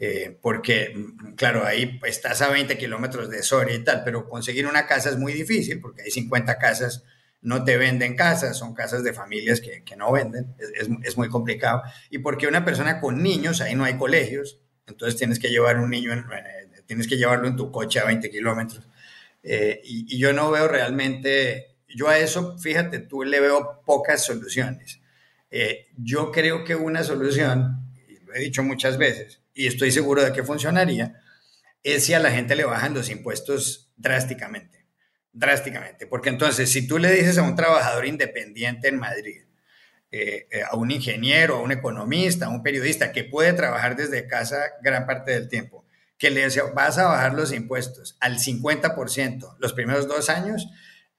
[0.04, 0.96] Eh, porque,
[1.36, 5.18] claro, ahí estás a 20 kilómetros de Soria y tal, pero conseguir una casa es
[5.18, 7.04] muy difícil porque hay 50 casas,
[7.42, 11.30] no te venden casas, son casas de familias que, que no venden, es, es, muy
[11.30, 11.84] complicado.
[12.10, 15.92] Y porque una persona con niños, ahí no hay colegios, entonces tienes que llevar un
[15.92, 18.88] niño, eh, tienes que llevarlo en tu coche a 20 kilómetros.
[19.44, 24.26] Eh, y, y yo no veo realmente, yo a eso, fíjate, tú le veo pocas
[24.26, 25.01] soluciones.
[25.52, 27.92] Eh, yo creo que una solución,
[28.26, 31.22] lo he dicho muchas veces, y estoy seguro de que funcionaría,
[31.84, 34.86] es si a la gente le bajan los impuestos drásticamente,
[35.34, 39.42] drásticamente, porque entonces si tú le dices a un trabajador independiente en Madrid,
[40.14, 44.28] eh, eh, a un ingeniero, a un economista, a un periodista que puede trabajar desde
[44.28, 45.86] casa gran parte del tiempo,
[46.18, 50.68] que le vas a bajar los impuestos al 50% los primeros dos años,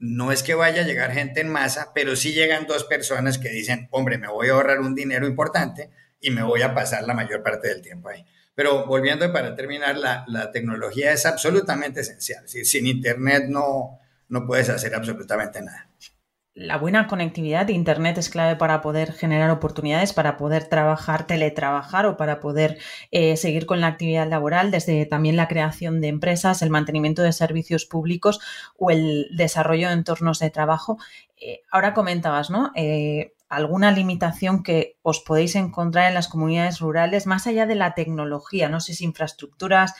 [0.02, 3.50] no es que vaya a llegar gente en masa, pero sí llegan dos personas que
[3.50, 7.14] dicen, hombre, me voy a ahorrar un dinero importante y me voy a pasar la
[7.14, 8.26] mayor parte del tiempo ahí.
[8.56, 12.48] Pero volviendo para terminar, la, tecnología es absolutamente esencial.
[12.48, 15.88] sin Internet no, no puedes hacer absolutamente nada
[16.54, 22.04] la buena conectividad de Internet es clave para poder generar oportunidades, para poder trabajar, teletrabajar
[22.04, 22.78] o para poder
[23.10, 27.32] eh, seguir con la actividad laboral, desde también la creación de empresas, el mantenimiento de
[27.32, 28.38] servicios públicos
[28.76, 30.98] o el desarrollo de entornos de trabajo.
[31.38, 32.70] Eh, ahora comentabas, ¿no?
[32.74, 37.94] Eh, alguna limitación que os podéis encontrar en las comunidades rurales, más allá de la
[37.94, 39.94] tecnología, no sé si infraestructuras,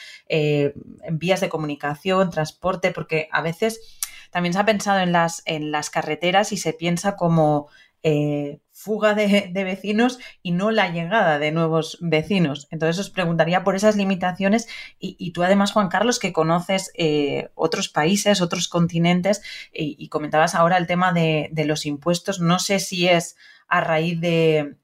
[1.11, 4.02] vías de comunicación, transporte, porque a veces
[4.33, 7.69] también se ha pensado en las, en las carreteras y se piensa como
[8.03, 12.67] eh, fuga de, vecinos y no la llegada de nuevos vecinos.
[12.73, 14.67] Entonces os preguntaría por esas limitaciones
[14.99, 19.43] y, tú además, Juan Carlos, que conoces eh, otros países, otros continentes
[19.73, 23.37] y, comentabas ahora el tema de, los impuestos, no sé si es
[23.69, 24.77] a raíz de,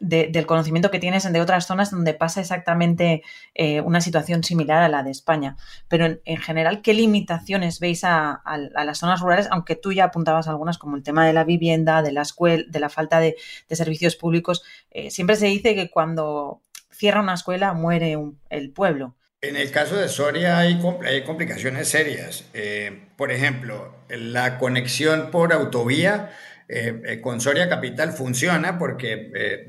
[0.00, 3.22] del conocimiento que tienes de otras zonas donde pasa exactamente
[3.54, 5.56] eh, una situación similar a la de España.
[5.88, 9.48] Pero en, general, ¿qué limitaciones veis a, las zonas rurales?
[9.50, 12.80] Aunque tú ya apuntabas algunas, como el tema de la vivienda, de la escuela, de
[12.80, 13.36] la falta de,
[13.70, 14.62] servicios públicos.
[14.90, 16.60] Eh, siempre se dice que cuando
[16.92, 18.16] cierra una escuela muere
[18.50, 19.16] el pueblo.
[19.44, 20.80] En el caso de Soria hay,
[21.26, 22.44] complicaciones serias.
[22.54, 26.30] Eh, por ejemplo, la conexión por autovía
[26.66, 29.66] eh, eh, con Soria Capital funciona porque eh,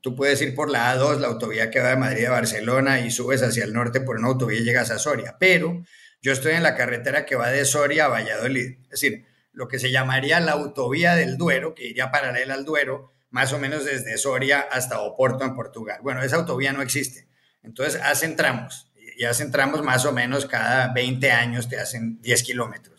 [0.00, 3.10] tú puedes ir por la A2, la autovía que va de Madrid a Barcelona y
[3.12, 5.84] subes hacia el norte por una autovía y llegas a Soria, pero
[6.20, 9.78] yo estoy en la carretera que va de Soria a Valladolid, es decir, lo que
[9.78, 14.18] se llamaría la autovía del Duero, que iría paralela al Duero, más o menos desde
[14.18, 16.00] Soria hasta Oporto en Portugal.
[16.02, 17.28] Bueno, esa autovía no existe,
[17.62, 22.42] entonces hacen tramos y hacen tramos más o menos cada 20 años, te hacen 10
[22.42, 22.93] kilómetros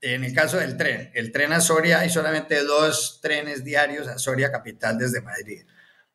[0.00, 4.18] en el caso del tren, el tren a Soria, hay solamente dos trenes diarios a
[4.18, 5.64] Soria Capital desde Madrid.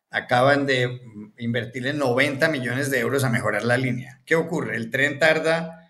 [0.10, 1.02] Acaban de
[1.38, 4.22] invertirle 90 millones de euros a mejorar la línea.
[4.26, 4.76] ¿Qué ocurre?
[4.76, 5.82] El tren tarda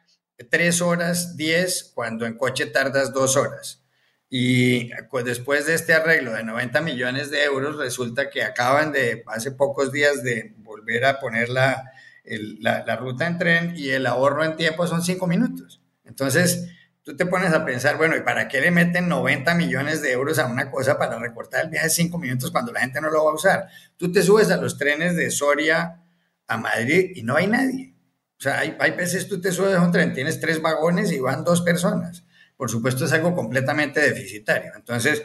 [0.49, 3.83] 3 horas 10 cuando en coche tardas 2 horas.
[4.29, 4.91] Y
[5.25, 9.91] después de este arreglo de 90 millones de euros, resulta que acaban de, hace pocos
[9.91, 11.91] días, de volver a poner la,
[12.23, 15.81] la, la ruta en tren y el ahorro en tiempo son 5 minutos.
[16.05, 16.69] Entonces,
[17.03, 20.39] tú te pones a pensar, bueno, ¿y para qué le meten 90 millones de euros
[20.39, 23.31] a una cosa para recortar el viaje 5 minutos cuando la gente no lo va
[23.31, 23.67] a usar?
[23.97, 26.01] Tú te subes a los trenes de Soria
[26.47, 27.95] a Madrid y no hay nadie.
[28.37, 31.19] O sea, hay, hay veces tú te subes a un tren, tienes tres vagones y
[31.19, 32.23] van dos personas.
[32.57, 34.71] Por supuesto, es algo completamente deficitario.
[34.75, 35.23] Entonces,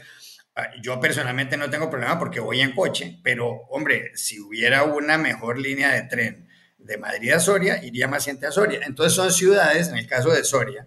[0.54, 5.18] ah, yo personalmente no tengo problema porque voy en coche, pero hombre, si hubiera una
[5.18, 8.80] mejor línea de tren de Madrid a Soria, iría más gente a Soria.
[8.86, 10.86] Entonces son ciudades, en el caso de Soria,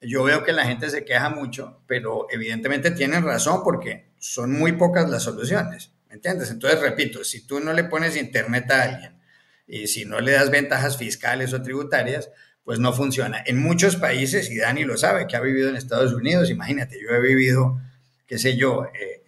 [0.00, 4.72] yo veo que la gente se queja mucho, pero evidentemente tienen razón porque son muy
[4.72, 6.50] pocas las soluciones, ¿me entiendes?
[6.50, 9.20] Entonces, repito, si tú no le pones internet a alguien
[9.66, 12.30] y si no le das ventajas fiscales o tributarias,
[12.64, 13.42] pues no funciona.
[13.46, 17.10] En muchos países, y Dani lo sabe, que ha vivido en Estados Unidos, imagínate, yo
[17.10, 17.80] he vivido,
[18.26, 19.19] qué sé yo, eh,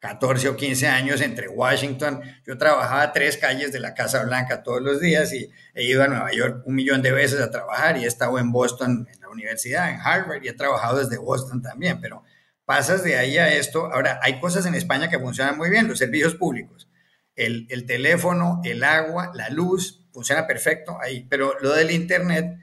[0.00, 2.20] 14 o 15 años entre Washington.
[2.46, 6.08] Yo trabajaba tres calles de la Casa Blanca todos los días y he ido a
[6.08, 9.28] Nueva York un millón de veces a trabajar y he estado en Boston, en la
[9.28, 12.22] universidad, en Harvard y he trabajado desde Boston también, pero
[12.64, 13.92] pasas de ahí a esto.
[13.92, 16.88] Ahora, hay cosas en España que funcionan muy bien, los servicios públicos.
[17.34, 22.58] El, el teléfono, el agua, la luz, funciona perfecto ahí, pero lo del Internet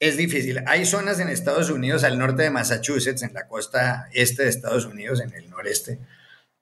[0.00, 0.62] es difícil.
[0.66, 4.84] Hay zonas en Estados Unidos, al norte de Massachusetts, en la costa este de Estados
[4.84, 5.98] Unidos, en el noreste,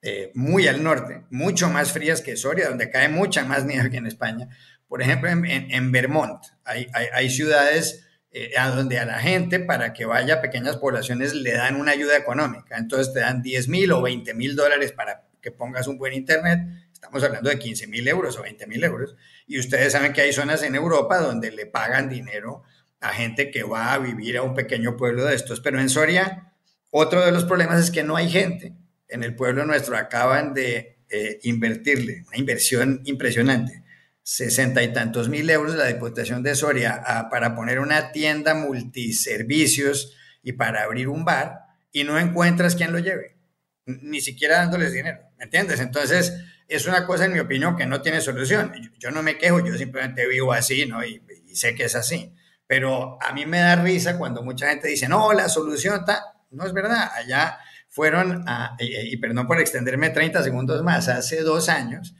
[0.01, 3.97] eh, muy al norte, mucho más frías que Soria, donde cae mucha más nieve que
[3.97, 4.47] en España.
[4.87, 10.05] Por ejemplo, en, Vermont hay, hay, ciudades eh, a donde a la gente para que
[10.05, 12.77] vaya a pequeñas poblaciones le dan una ayuda económica.
[12.77, 16.59] Entonces te dan 10 mil o 20 mil dólares para que pongas un buen internet.
[16.93, 19.15] Estamos hablando de 15 mil euros o 20 mil euros.
[19.47, 22.63] Y ustedes saben que hay zonas en Europa donde le pagan dinero
[22.99, 25.59] a gente que va a vivir a un pequeño pueblo de estos.
[25.59, 26.53] Pero en Soria,
[26.91, 28.75] otro de los problemas es que no hay gente
[29.09, 33.83] en el pueblo nuestro acaban de eh, invertirle, una inversión impresionante,
[34.21, 40.15] sesenta y tantos mil euros de la Diputación de Soria para poner una tienda multiservicios
[40.43, 41.59] y para abrir un bar
[41.91, 43.37] y no encuentras quien lo lleve,
[43.85, 45.79] ni siquiera dándoles dinero, ¿me entiendes?
[45.79, 46.33] Entonces,
[46.67, 48.73] es una cosa, en mi opinión, que no tiene solución.
[48.99, 51.05] Yo, no me quejo, yo simplemente vivo así, ¿no?
[51.05, 52.35] Y, y, sé que es así.
[52.67, 56.65] Pero a mí me da risa cuando mucha gente dice, no, la solución está, no
[56.65, 57.57] es verdad, allá
[57.97, 62.13] fueron, a, y, perdón por extenderme 30 segundos más, hace dos años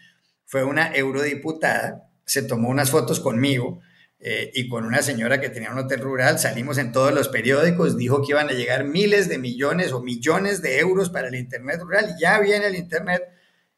[0.43, 3.79] fue una eurodiputada, se tomó unas fotos conmigo
[4.17, 7.95] eh, y con una señora que tenía un hotel rural, salimos en todos los periódicos,
[7.95, 11.79] dijo que iban a llegar miles de millones o millones de euros para el Internet
[11.81, 13.21] rural, ya viene el Internet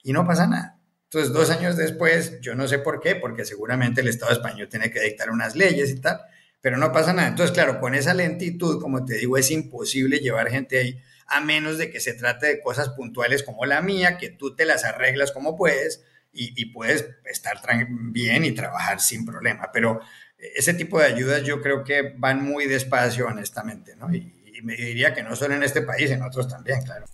[0.01, 0.79] y no pasa nada.
[1.03, 4.89] Entonces, dos años después, yo no sé por qué, porque seguramente el Estado español tiene
[4.89, 6.21] que dictar unas leyes y tal,
[6.61, 7.27] pero no pasa nada.
[7.27, 11.77] Entonces, claro, con esa lentitud, como te digo, es imposible llevar gente ahí, a menos
[11.77, 15.31] de que se trate de cosas puntuales como la mía, que tú te las arreglas
[15.31, 19.71] como puedes y, puedes estar bien y trabajar sin problema.
[19.73, 19.99] Pero
[20.37, 24.13] ese tipo de ayudas yo creo que van muy despacio, honestamente, ¿no?
[24.13, 27.05] Y me diría que no solo en este país, en otros también, claro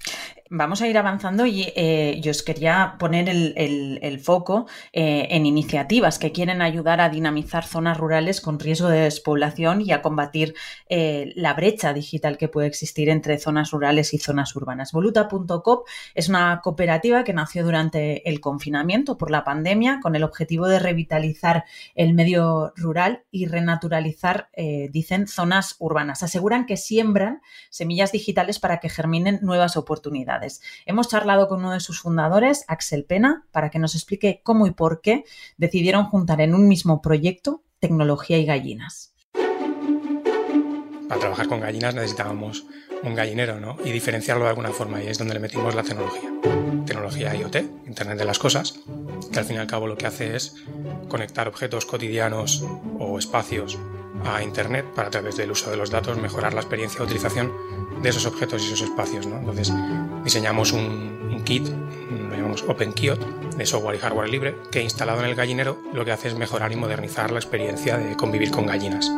[0.50, 6.20] vamos a ir avanzando y eh, yo os quería poner el, foco eh, en iniciativas
[6.20, 10.56] que quieren ayudar a dinamizar zonas rurales con riesgo de despoblación y a combatir
[10.88, 14.92] eh, la brecha digital que puede existir entre zonas rurales y zonas urbanas.
[14.92, 15.80] Voluta.com
[16.14, 20.80] es una cooperativa que nació durante el confinamiento por la pandemia con el objetivo de
[20.80, 24.50] revitalizar el medio rural y renaturalizar,
[24.90, 26.24] dicen, zonas urbanas.
[26.24, 30.35] Aseguran que siembran semillas digitales para que germinen nuevas oportunidades.
[30.86, 34.72] Hemos charlado con uno de sus fundadores, Axel Pena, para que nos explique cómo y
[34.72, 35.24] por qué
[35.58, 39.14] decidieron juntar en un mismo proyecto tecnología y gallinas.
[41.08, 42.66] Para trabajar con gallinas necesitábamos
[43.06, 43.78] un gallinero, ¿no?
[43.84, 46.30] Y diferenciarlo de alguna forma, y es donde le metimos la tecnología.
[46.86, 47.56] Tecnología IoT,
[47.88, 48.80] Internet de las Cosas,
[49.32, 50.56] que al fin y al cabo lo que hace es
[51.08, 52.64] conectar objetos cotidianos
[53.00, 53.78] o espacios
[54.24, 57.52] a Internet para a través del uso de los datos mejorar la experiencia de utilización
[58.02, 59.28] de esos objetos y esos espacios.
[59.28, 59.38] ¿no?
[59.38, 59.72] Entonces
[60.24, 65.36] diseñamos un, kit, lo llamamos OpenKiot, de software y hardware libre, que instalado en el
[65.36, 69.12] gallinero lo que hace es mejorar y modernizar la experiencia de convivir con gallinas.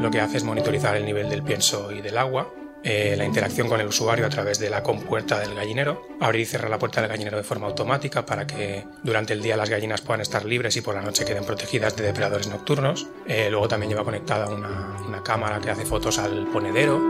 [0.00, 2.52] Lo que hace es monitorizar el nivel del pienso y del agua,
[2.84, 6.44] eh, la interacción con el usuario a través de la compuerta del gallinero, abrir y
[6.44, 10.00] cerrar la puerta del gallinero de forma automática para que durante el día las gallinas
[10.00, 13.08] puedan estar libres y por la noche queden protegidas de depredadores nocturnos.
[13.26, 17.02] Eh, luego también lleva conectada una, cámara que hace fotos al ponedero.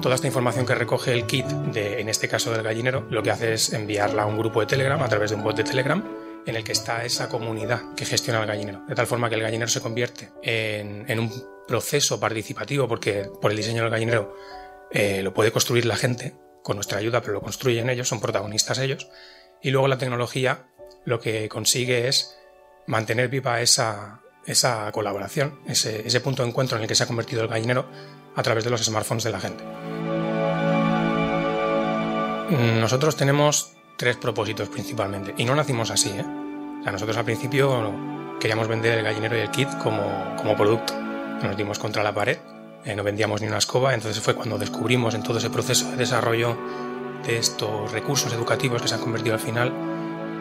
[0.00, 3.32] Toda esta información que recoge el kit, de, en este caso del gallinero, lo que
[3.32, 6.02] hace es enviarla a un grupo de Telegram a través de un bot de Telegram
[6.46, 9.42] en el que está esa comunidad que gestiona el gallinero, de tal forma que el
[9.42, 11.30] gallinero se convierte en, en un
[11.70, 14.34] proceso participativo, porque por el diseño del gallinero
[14.90, 18.78] eh, lo puede construir la gente con nuestra ayuda, pero lo construyen ellos, son protagonistas
[18.78, 19.08] ellos.
[19.62, 20.66] Y luego la tecnología
[21.04, 22.36] lo que consigue es
[22.88, 27.42] mantener viva esa, esa colaboración, ese, punto de encuentro en el que se ha convertido
[27.42, 27.86] el gallinero
[28.34, 29.62] a través de los smartphones de la gente.
[32.80, 36.10] Nosotros tenemos tres propósitos principalmente, y no nacimos así.
[36.10, 36.24] ¿eh?
[36.90, 37.94] nosotros al principio
[38.40, 41.09] queríamos vender el gallinero y el kit como, como producto.
[41.42, 42.38] Nos dimos contra la pared
[42.84, 45.98] eh, no vendíamos ni una escoba, entonces fue cuando descubrimos en todo ese proceso de
[45.98, 46.56] desarrollo
[47.26, 49.72] de estos recursos educativos que se han convertido al final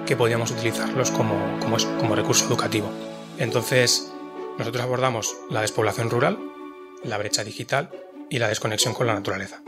[0.05, 2.89] que podíamos utilizarlos como, como, como recurso educativo.
[3.38, 4.13] Entonces
[4.57, 6.39] nosotros abordamos la despoblación rural,
[7.03, 7.89] la brecha digital
[8.29, 9.62] y la desconexión con la naturaleza.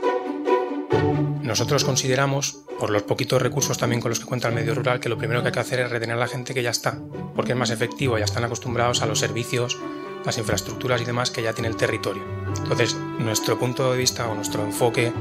[1.42, 5.10] Nosotros consideramos, por los poquitos recursos también con los que cuenta el medio rural, que
[5.10, 6.98] lo primero que hay que hacer es retener a la gente que ya está,
[7.34, 9.76] porque es más efectivo, ya están acostumbrados a los servicios,
[10.24, 12.22] las infraestructuras y demás que ya tiene el territorio.
[12.62, 15.12] Entonces, nuestro punto de vista o nuestro enfoque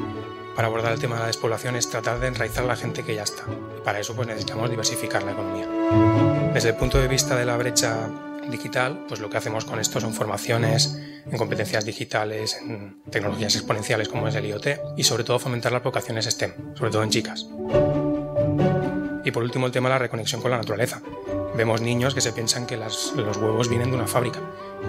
[0.55, 3.23] para abordar el tema de la despoblación es tratar de enraizar la gente que ya
[3.23, 3.43] está.
[3.77, 5.67] Y para eso pues necesitamos diversificar la economía.
[6.53, 8.09] Desde el punto de vista de la brecha
[8.49, 14.09] digital, pues lo que hacemos con esto son formaciones en competencias digitales, en tecnologías exponenciales
[14.09, 17.47] como es el IoT y sobre todo fomentar las vocaciones STEM, sobre todo en chicas.
[19.23, 21.01] Y por último el tema de la reconexión con la naturaleza.
[21.55, 24.39] Vemos niños que se piensan que los huevos vienen de una fábrica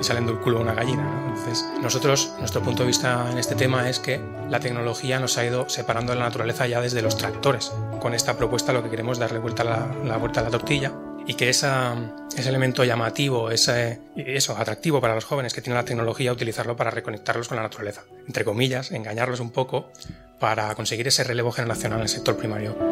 [0.00, 1.26] y salen del culo de una gallina.
[1.28, 5.44] Entonces, nosotros, nuestro punto de vista en este tema es que la tecnología nos ha
[5.44, 7.72] ido separando de la naturaleza ya desde los tractores.
[8.00, 10.92] Con esta propuesta lo que queremos es darle vuelta la, la vuelta a la tortilla
[11.26, 11.94] y que esa,
[12.36, 16.90] ese elemento llamativo, ese, eso, atractivo para los jóvenes que tiene la tecnología, utilizarlo para
[16.90, 18.02] reconectarlos con la naturaleza.
[18.26, 19.90] Entre comillas, engañarlos un poco
[20.38, 22.91] para conseguir ese relevo generacional en el sector primario.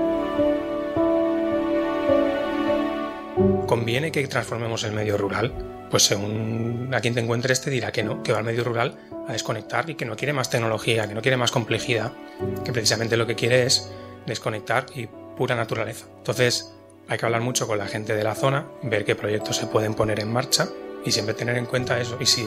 [3.71, 5.87] ¿Conviene que transformemos el medio rural?
[5.93, 8.99] Pues según a quien te encuentres te dirá que no, que va al medio rural
[9.29, 12.13] a desconectar y que no quiere más tecnología, que no quiere más complejidad,
[12.65, 13.89] que precisamente lo que quiere es
[14.27, 15.07] desconectar y
[15.37, 16.07] pura naturaleza.
[16.19, 16.75] Entonces
[17.07, 19.95] hay que hablar mucho con la gente de la zona, ver qué proyectos se pueden
[19.95, 20.69] poner en marcha
[21.05, 22.17] y siempre tener en cuenta eso.
[22.19, 22.45] Y si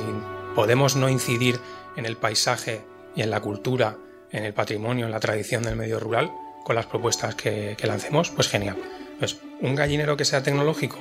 [0.55, 1.57] podemos no incidir
[1.95, 2.81] en el paisaje
[3.15, 3.95] y en la cultura,
[4.29, 6.33] en el patrimonio, en la tradición del medio rural,
[6.65, 8.75] con las propuestas que, que lancemos, pues genial.
[9.19, 10.97] Pues un gallinero que sea tecnológico,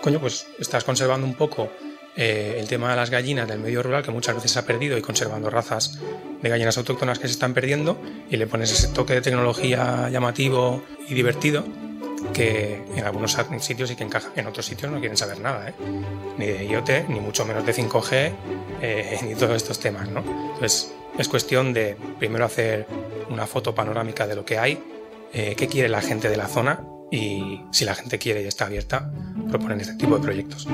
[0.00, 1.70] coño, pues estás conservando un poco
[2.16, 4.98] eh, el tema de las gallinas del medio rural que muchas veces se ha perdido
[4.98, 5.98] y conservando razas
[6.42, 10.82] de gallinas autóctonas que se están perdiendo y le pones ese toque de tecnología llamativo
[11.08, 11.64] y divertido
[12.34, 15.74] que en algunos sitios sí que encaja, en otros sitios no quieren saber nada, ¿eh?
[16.36, 18.32] ni de IoT, ni mucho menos de 5G,
[18.82, 20.08] eh, ni todos estos temas.
[20.08, 20.20] ¿no?
[20.20, 22.86] Entonces, es cuestión de primero hacer
[23.30, 24.78] una foto panorámica de lo que hay,
[25.32, 26.80] eh, qué quiere la gente de la zona
[27.10, 29.12] y si la gente quiere y está abierta,
[29.48, 30.68] proponen este tipo de proyectos.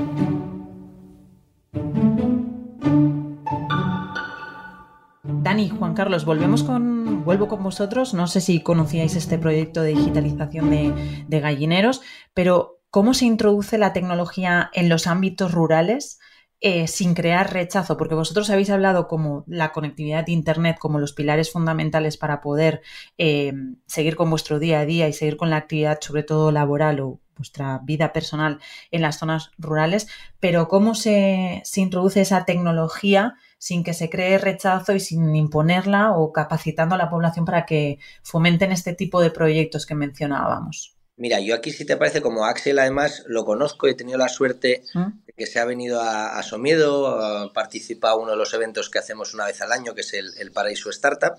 [5.46, 8.14] Dani, Juan Carlos, volvemos con, vuelvo con vosotros.
[8.14, 12.02] No sé si conocíais este proyecto de digitalización de, gallineros,
[12.34, 16.18] pero ¿cómo se introduce la tecnología en los ámbitos rurales?
[16.62, 21.12] Eh, sin crear rechazo, porque vosotros habéis hablado como la conectividad de Internet como los
[21.12, 22.80] pilares fundamentales para poder
[23.18, 23.52] eh,
[23.86, 27.20] seguir con vuestro día a día y seguir con la actividad, sobre todo laboral o
[27.36, 28.58] vuestra vida personal
[28.90, 30.08] en las zonas rurales,
[30.40, 36.12] pero cómo se, se introduce esa tecnología sin que se cree rechazo y sin imponerla
[36.12, 40.96] o capacitando a la población para que fomenten este tipo de proyectos que mencionábamos.
[41.18, 44.82] Mira, yo aquí si te parece, como Axel además lo conozco, he tenido la suerte
[44.94, 45.06] ¿Mm?
[45.36, 49.60] Que se ha venido a, Somiedo, participa uno de los eventos que hacemos una vez
[49.60, 51.34] al año, que es el, Paraíso Startup,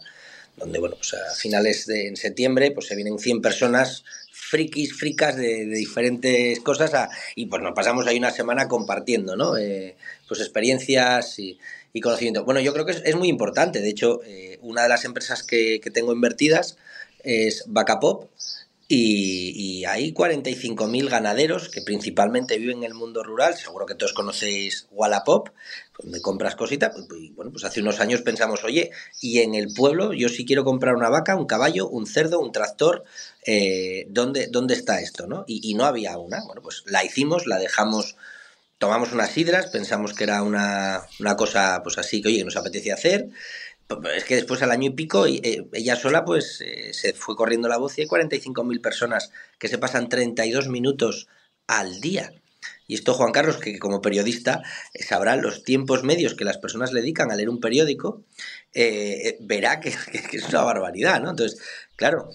[0.55, 5.35] donde, bueno, pues a finales de en septiembre pues se vienen 100 personas frikis, fricas
[5.35, 9.57] de, diferentes cosas y pues nos pasamos ahí una semana compartiendo, ¿no?
[9.57, 11.59] Eh, pues experiencias y,
[11.97, 12.45] y conocimiento.
[12.45, 13.81] Bueno, yo creo que es, muy importante.
[13.81, 16.77] De hecho, eh, una de las empresas que, tengo invertidas
[17.23, 18.29] es Bacapop
[18.87, 23.55] y, y hay 45.000 ganaderos que principalmente viven en el mundo rural.
[23.55, 25.49] Seguro que todos conocéis Wallapop,
[25.99, 26.95] donde compras cositas.
[27.19, 30.63] Y bueno, pues hace unos años pensamos, oye, y en el pueblo yo sí quiero
[30.63, 33.03] comprar una vaca, un caballo, un cerdo, un tractor.
[33.45, 35.27] Eh, ¿dónde, ¿Dónde está esto?
[35.27, 35.43] ¿no?
[35.47, 36.43] Y, no había una.
[36.45, 38.15] Bueno, pues la hicimos, la dejamos
[38.77, 43.29] tomamos unas sidras, pensamos que era una, cosa pues así que oye, nos apetecía hacer.
[44.15, 47.69] Es que después al año y pico eh, ella sola pues eh, se fue corriendo
[47.69, 51.27] la voz y hay 45.000 personas que se pasan 32 minutos
[51.67, 52.33] al día.
[52.85, 54.61] Y esto Juan Carlos, que como periodista
[54.93, 58.23] eh, sabrá los tiempos medios que las personas le dedican a leer un periódico,
[59.39, 59.93] verá que,
[60.29, 61.29] que, es una barbaridad, ¿no?
[61.29, 61.61] Entonces,
[61.95, 62.29] claro,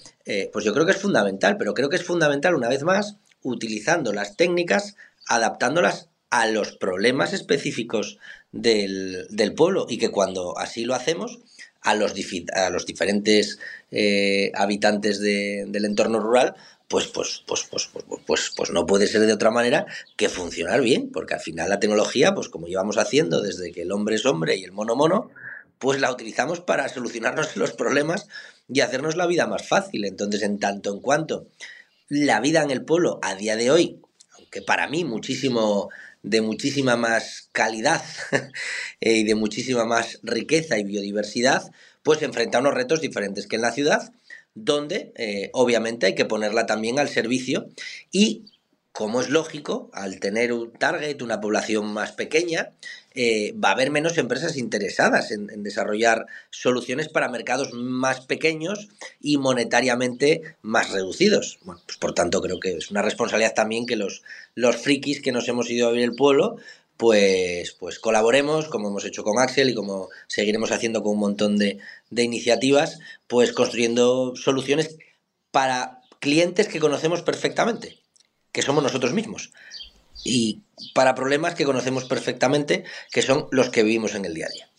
[0.53, 4.13] pues yo creo que es fundamental, pero creo que es fundamental una vez más utilizando
[4.13, 4.97] las técnicas,
[5.27, 8.19] adaptándolas a los problemas específicos
[8.53, 11.41] del, pueblo y que cuando así lo hacemos,
[11.81, 12.15] a los,
[12.55, 13.59] a los diferentes
[13.91, 16.55] eh, habitantes del entorno rural,
[16.93, 17.89] pues, pues, pues, pues,
[18.27, 19.87] pues, pues, no puede ser de otra manera
[20.17, 23.93] que funcionar bien, porque al final la tecnología, pues como llevamos haciendo desde que el
[23.93, 25.31] hombre es hombre y el mono mono,
[25.79, 28.29] pues la utilizamos para solucionarnos los problemas
[28.69, 30.05] y hacernos la vida más fácil.
[30.05, 31.49] Entonces, en tanto en cuanto
[32.09, 33.99] la vida en el pueblo a día de hoy,
[34.37, 35.89] aunque para mí muchísimo
[36.23, 38.03] de muchísima más calidad
[39.01, 43.63] eh, y de muchísima más riqueza y biodiversidad, pues enfrenta unos retos diferentes que en
[43.63, 44.13] la ciudad,
[44.55, 47.69] donde eh, obviamente hay que ponerla también al servicio.
[48.11, 48.45] Y
[48.93, 52.73] como es lógico, al tener un target, una población más pequeña,
[53.15, 58.89] eh, va a haber menos empresas interesadas en, desarrollar soluciones para mercados más pequeños
[59.21, 61.59] y monetariamente más reducidos.
[61.63, 64.23] Bueno, pues por tanto creo que es una responsabilidad también que los,
[64.81, 66.57] frikis que nos hemos ido a vivir el pueblo,
[66.97, 71.59] pues, pues colaboremos, como hemos hecho con Axel y como seguiremos haciendo con un montón
[71.59, 71.79] de,
[72.11, 74.97] de iniciativas, pues construyendo soluciones
[75.51, 78.03] para clientes que conocemos perfectamente
[78.53, 79.51] que somos nosotros mismos.
[80.25, 80.63] Y
[80.95, 84.72] para problemas que conocemos perfectamente, que son los que vivimos en el día a día.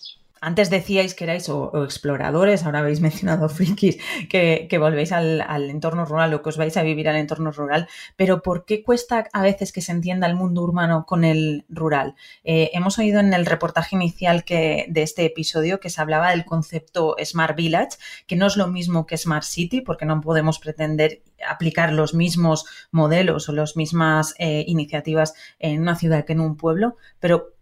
[0.43, 1.47] Antes decíais que erais
[1.87, 3.95] exploradores, ahora habéis mencionado frikis,
[4.27, 5.39] que, volvéis al,
[5.71, 7.87] entorno rural o que os vais a vivir al entorno rural,
[8.19, 12.15] pero ¿por qué cuesta a veces que se entienda el mundo urbano con el rural?
[12.43, 17.15] Eh, hemos oído en el reportaje inicial de este episodio que se hablaba del concepto
[17.23, 21.93] Smart Village, que no es lo mismo que Smart City, porque no podemos pretender aplicar
[21.93, 26.97] los mismos modelos o las mismas eh, iniciativas en una ciudad que en un pueblo,
[27.21, 27.52] pero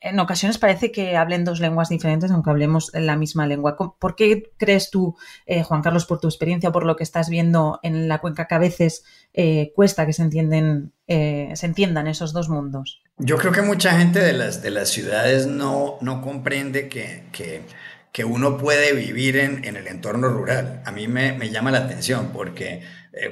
[0.00, 3.76] en ocasiones parece que hablen dos lenguas diferentes, aunque hablemos la misma lengua.
[3.76, 7.80] ¿Por qué crees tú, eh, Juan Carlos, por tu experiencia, por lo que estás viendo
[7.82, 12.32] en la cuenca, que a veces eh, cuesta que se, entienden, eh, se entiendan esos
[12.32, 13.02] dos mundos?
[13.18, 17.62] Yo creo que mucha gente de las, de las ciudades no, no comprende que, que,
[18.10, 20.82] que uno puede vivir en, en, el entorno rural.
[20.86, 22.82] A mí me, me llama la atención porque,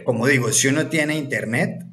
[0.05, 1.85] como digo, si uno tiene internet,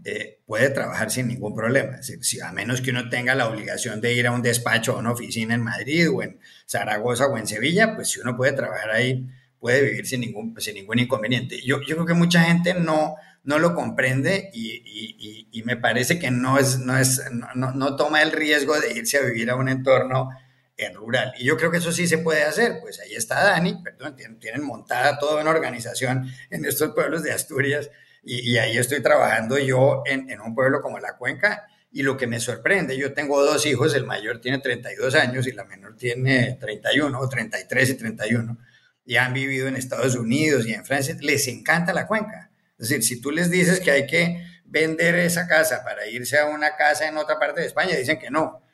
[0.46, 2.02] puede trabajar sin ningún problema.
[2.02, 5.12] si, a menos que uno tenga la obligación de ir a un despacho o una
[5.12, 9.28] oficina en Madrid o en Zaragoza o en Sevilla, pues si uno puede trabajar ahí,
[9.60, 11.62] puede vivir sin ningún, sin ningún inconveniente.
[11.62, 16.20] Yo, yo creo que mucha gente no, no lo comprende y, y, y, me parece
[16.20, 19.56] que no, es, no, es, no, no, toma el riesgo de irse a vivir a
[19.56, 20.30] un entorno
[20.78, 21.34] en rural.
[21.38, 22.80] Y yo creo que eso sí se puede hacer.
[22.82, 27.32] Pues ahí está Dani, perdón, tienen, tienen montada toda una organización en estos pueblos de
[27.32, 27.90] Asturias
[28.24, 31.68] Y, ahí estoy trabajando yo en, en, un pueblo como La Cuenca.
[31.92, 35.54] Y lo que me sorprende, yo tengo dos hijos, el mayor tiene 32 años y
[35.54, 38.58] la menor tiene 31, 33 y 31.
[39.06, 41.16] Y han vivido en Estados Unidos y en Francia.
[41.22, 42.52] Les encanta La Cuenca.
[42.78, 46.48] Es decir, si tú les dices que hay que vender esa casa para irse a
[46.48, 48.65] una casa en otra parte de España, dicen que no.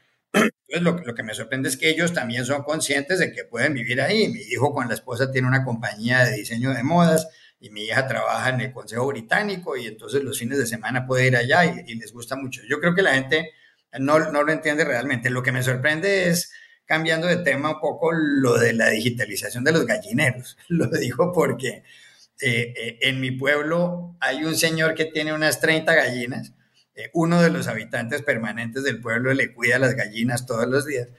[0.72, 3.99] Entonces, lo, que me sorprende es que ellos también son conscientes de que pueden vivir
[4.01, 4.30] ahí.
[4.30, 7.28] Mi hijo con la esposa tiene una compañía de diseño de modas
[7.59, 11.28] y mi hija trabaja en el Consejo Británico y entonces los fines de semana puede
[11.28, 12.61] ir allá y, les gusta mucho.
[12.69, 13.51] Yo creo que la gente
[13.99, 15.30] no, no, lo entiende realmente.
[15.30, 16.53] Lo que me sorprende es,
[16.86, 20.57] cambiando de tema un poco, lo de la digitalización de los gallineros.
[20.69, 21.84] Lo digo porque
[22.41, 26.53] eh, eh, en mi pueblo hay un señor que tiene unas 30 gallinas.
[26.96, 31.10] Eh, uno de los habitantes permanentes del pueblo le cuida las gallinas todos los días.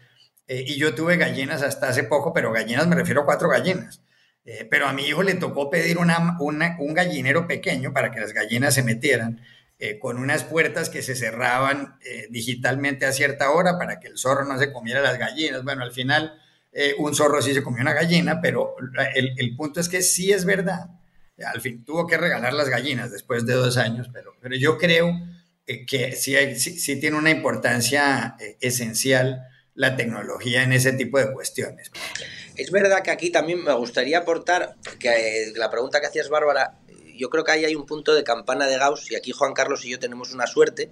[0.48, 4.02] y yo tuve gallinas hasta hace poco, pero gallinas me refiero a cuatro gallinas.
[4.44, 8.32] Eh, pero a mi hijo le tocó pedir una, un gallinero pequeño para que las
[8.32, 9.40] gallinas se metieran,
[9.78, 14.18] eh, con unas puertas que se cerraban eh, digitalmente a cierta hora para que el
[14.18, 15.62] zorro no se comiera las gallinas.
[15.64, 16.38] Bueno, al final
[16.98, 18.76] un zorro sí se comió una gallina, pero
[19.14, 20.88] el, el, punto es que sí es verdad.
[21.44, 25.20] Al fin tuvo que regalar las gallinas después de dos años, pero, pero yo creo
[25.66, 29.42] que sí, sí, sí tiene una importancia esencial
[29.74, 31.90] la tecnología en ese tipo de cuestiones.
[32.56, 36.78] Es verdad que aquí también me gustaría aportar que eh, la pregunta que hacías, Bárbara,
[37.16, 39.84] yo creo que ahí hay un punto de campana de Gauss y aquí Juan Carlos
[39.84, 40.90] y yo tenemos una suerte,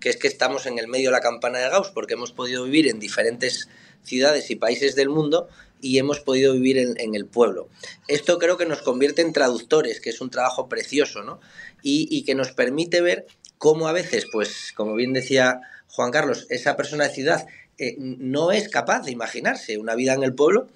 [0.00, 2.64] que es que estamos en el medio de la campana de Gauss porque hemos podido
[2.64, 3.68] vivir en diferentes
[4.02, 5.48] ciudades y países del mundo
[5.80, 7.68] y hemos podido vivir en, el pueblo.
[8.08, 11.40] Esto creo que nos convierte en traductores, que es un trabajo precioso, ¿no?
[11.82, 13.26] Y, que nos permite ver
[13.58, 17.46] cómo a veces, pues, como bien decía Juan Carlos, esa persona de ciudad
[17.78, 20.68] eh, no es capaz de imaginarse una vida en el pueblo.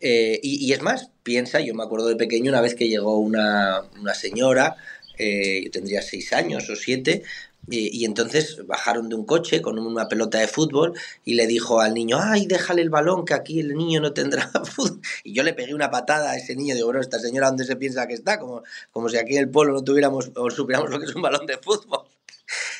[0.00, 3.82] Eh, y, es más, piensa, yo me acuerdo de pequeño una vez que llegó una,
[4.14, 4.76] señora,
[5.18, 7.24] eh, yo tendría seis años o siete,
[7.70, 11.92] y, entonces bajaron de un coche con una pelota de fútbol y le dijo al
[11.94, 15.00] niño, ay, déjale el balón, que aquí el niño no tendrá fútbol.
[15.24, 17.76] Y yo le pegué una patada a ese niño, digo, bueno, esta señora, ¿dónde se
[17.76, 18.38] piensa que está?
[18.38, 21.22] Como, como si aquí en el pueblo no tuviéramos o supiéramos lo que es un
[21.22, 22.06] balón de fútbol.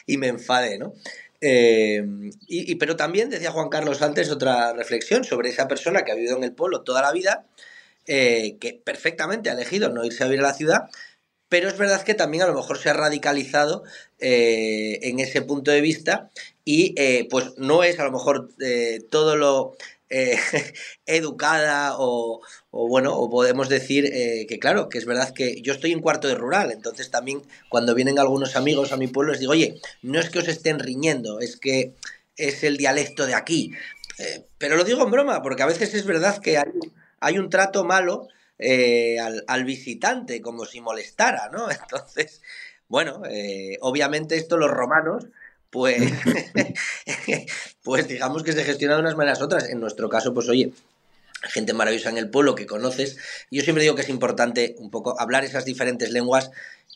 [0.06, 0.94] Y me enfadé, ¿no?
[1.40, 2.04] Eh,
[2.46, 6.36] y, pero también decía Juan Carlos antes otra reflexión sobre esa persona que ha vivido
[6.36, 7.46] en el pueblo toda la vida,
[8.06, 10.90] eh, que perfectamente ha elegido no irse a vivir a la ciudad,
[11.48, 13.84] pero es verdad que también a lo mejor se ha radicalizado
[14.18, 16.30] eh, en ese punto de vista
[16.64, 16.94] y
[17.30, 18.50] pues no es a lo mejor
[19.08, 19.74] todo lo
[20.10, 20.38] eh,
[21.06, 22.40] educada o,
[22.70, 26.28] bueno, o podemos decir eh, que claro, que es verdad que yo estoy en cuarto
[26.28, 30.18] de rural, entonces también cuando vienen algunos amigos a mi pueblo les digo, oye, no
[30.18, 31.94] es que os estén riñendo, es que
[32.36, 33.72] es el dialecto de aquí.
[34.18, 36.58] Eh, pero lo digo en broma, porque a veces es verdad que
[37.20, 38.28] hay, un trato malo
[38.58, 41.70] al, al, visitante, como si molestara, ¿no?
[41.70, 42.42] Entonces,
[42.88, 43.22] bueno,
[43.80, 45.26] obviamente esto los romanos
[45.70, 46.02] pues,
[47.82, 49.68] pues digamos que se gestiona de unas maneras otras.
[49.68, 50.72] En nuestro caso, pues oye,
[51.42, 53.18] gente maravillosa en el pueblo que conoces.
[53.50, 56.50] Yo siempre digo que es importante un poco hablar esas diferentes lenguas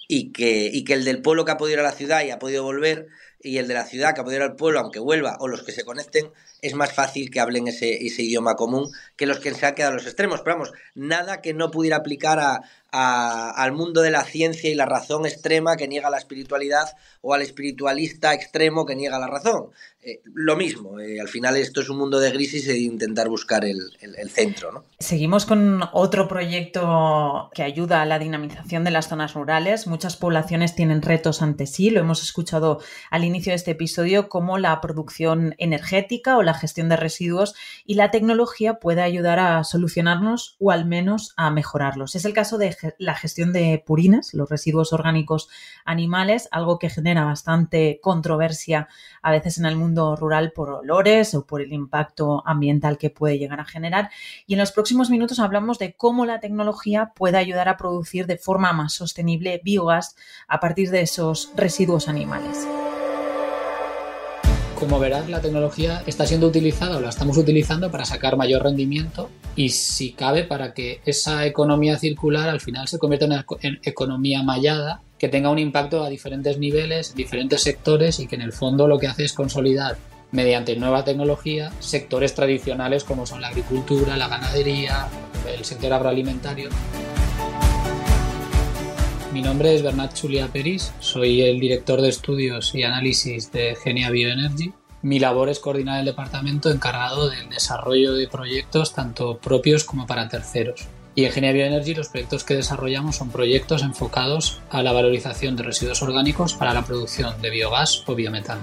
[0.09, 2.31] y que, y que el del pueblo que ha podido ir a la ciudad y
[2.31, 3.09] ha podido volver,
[3.45, 5.63] y el de la ciudad que ha podido ir al pueblo, aunque vuelva, o los
[5.63, 9.53] que se conecten, es más fácil que hablen ese, ese idioma común que los que
[9.53, 10.43] se han quedado a los extremos.
[10.43, 12.63] Pero vamos, nada que no pudiera aplicar a,
[12.93, 17.43] al mundo de la ciencia y la razón extrema que niega la espiritualidad o al
[17.43, 19.71] espiritualista extremo que niega la razón.
[20.05, 23.65] Eh, lo mismo, eh, al final esto es un mundo de grises e intentar buscar
[23.65, 23.79] el,
[24.31, 24.73] centro.
[24.73, 24.85] ¿no?
[24.99, 29.87] Seguimos con otro proyecto que ayuda a la dinamización de las zonas rurales.
[29.87, 32.81] Muchas poblaciones tienen retos ante sí, lo hemos escuchado
[33.11, 37.95] al inicio de este episodio, como la producción energética o la gestión de residuos y
[37.95, 42.17] la tecnología puede ayudar a solucionarnos o al menos a mejorarlos.
[42.17, 45.49] Es el caso de la gestión de purines, los residuos orgánicos
[45.85, 48.89] animales, algo que genera bastante controversia
[49.23, 53.39] a veces en el mundo rural por olores o por el impacto ambiental que puede
[53.39, 54.11] llegar a generar.
[54.47, 58.39] Y en los próximos minutos hablamos de cómo la tecnología puede ayudar a producir de
[58.39, 60.17] forma más sostenible biogás
[60.49, 62.67] a partir de esos residuos animales
[64.83, 69.31] como verás, la tecnología está siendo utilizada o la estamos utilizando para sacar mayor rendimiento
[69.55, 75.01] y, si cabe, para que esa economía circular al final se convierta en, economía mallada
[75.21, 78.99] que tenga un impacto a diferentes niveles, diferentes sectores y que en el fondo lo
[78.99, 79.99] que hace es consolidar
[80.33, 85.07] mediante nueva tecnología sectores tradicionales como son la agricultura, la ganadería,
[85.47, 86.71] el sector agroalimentario.
[89.33, 94.11] Mi nombre es Bernat Chulia Peris, soy el director de estudios y análisis de Genia
[94.11, 94.75] Bioenergy.
[95.01, 100.29] Mi labor es coordinar el departamento encargado del desarrollo de proyectos tanto propios como para
[100.29, 100.87] terceros.
[101.15, 105.63] Y en Genia Bioenergy los proyectos que desarrollamos son proyectos enfocados a la valorización de
[105.63, 108.61] residuos orgánicos para la producción de biogás o biometano.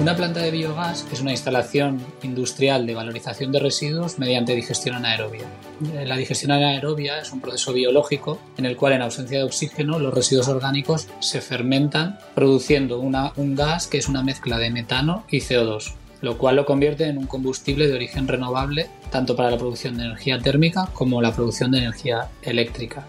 [0.00, 5.42] Una planta de biogás es una instalación industrial de valorización de residuos mediante digestión anaerobia.
[6.06, 10.14] La digestión anaerobia es un proceso biológico en el cual en ausencia de oxígeno los
[10.14, 15.94] residuos orgánicos se fermentan produciendo un gas que es una mezcla de metano y CO2,
[16.20, 20.04] lo cual lo convierte en un combustible de origen renovable tanto para la producción de
[20.04, 23.04] energía térmica como la producción de energía eléctrica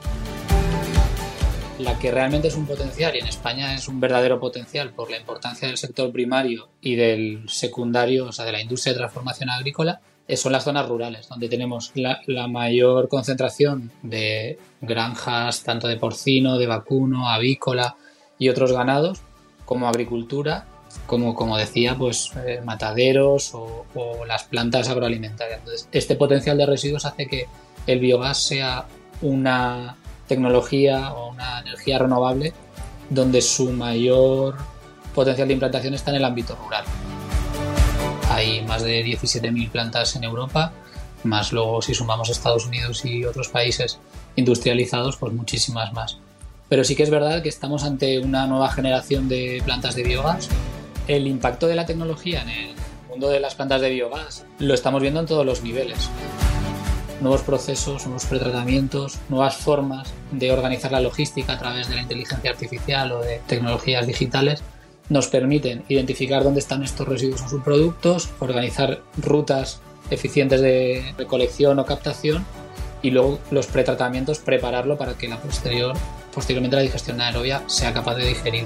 [1.80, 5.18] la que realmente es un potencial y en España es un verdadero potencial por la
[5.18, 10.02] importancia del sector primario y del secundario, o sea, de la industria de transformación agrícola,
[10.36, 16.68] son las zonas rurales, donde tenemos la, mayor concentración de granjas, tanto de porcino, de
[16.68, 17.96] vacuno, avícola
[18.38, 19.22] y otros ganados,
[19.66, 20.68] como agricultura,
[21.08, 25.60] como, como decía, pues eh, mataderos o, o las plantas agroalimentarias.
[25.60, 27.48] Entonces, este potencial de residuos hace que
[27.88, 28.86] el biogás sea
[29.22, 29.98] una
[30.30, 32.54] tecnología o una energía renovable
[33.10, 34.56] donde su mayor
[35.14, 36.86] potencial de implantación está en el ámbito rural.
[38.30, 40.72] Hay más de 17.000 plantas en Europa,
[41.24, 44.00] más luego si sumamos Estados Unidos y otros países
[44.38, 46.20] industrializados, pues muchísimas más.
[46.70, 50.48] Pero sí que es verdad que estamos ante una nueva generación de plantas de biogás.
[51.08, 52.76] El impacto de la tecnología en el
[53.10, 56.10] mundo de las plantas de biogás lo estamos viendo en todos los niveles
[57.22, 62.51] nuevos procesos, nuevos pretratamientos, nuevas formas de organizar la logística a través de la inteligencia
[62.51, 64.63] artificial o de tecnologías digitales
[65.09, 71.80] nos permiten identificar dónde están estos residuos en sus productos, organizar rutas eficientes de recolección
[71.80, 72.45] o captación
[73.01, 75.95] y luego los pretratamientos prepararlo para que la posterior,
[76.34, 78.65] posteriormente la digestión aerobia sea capaz de digerir.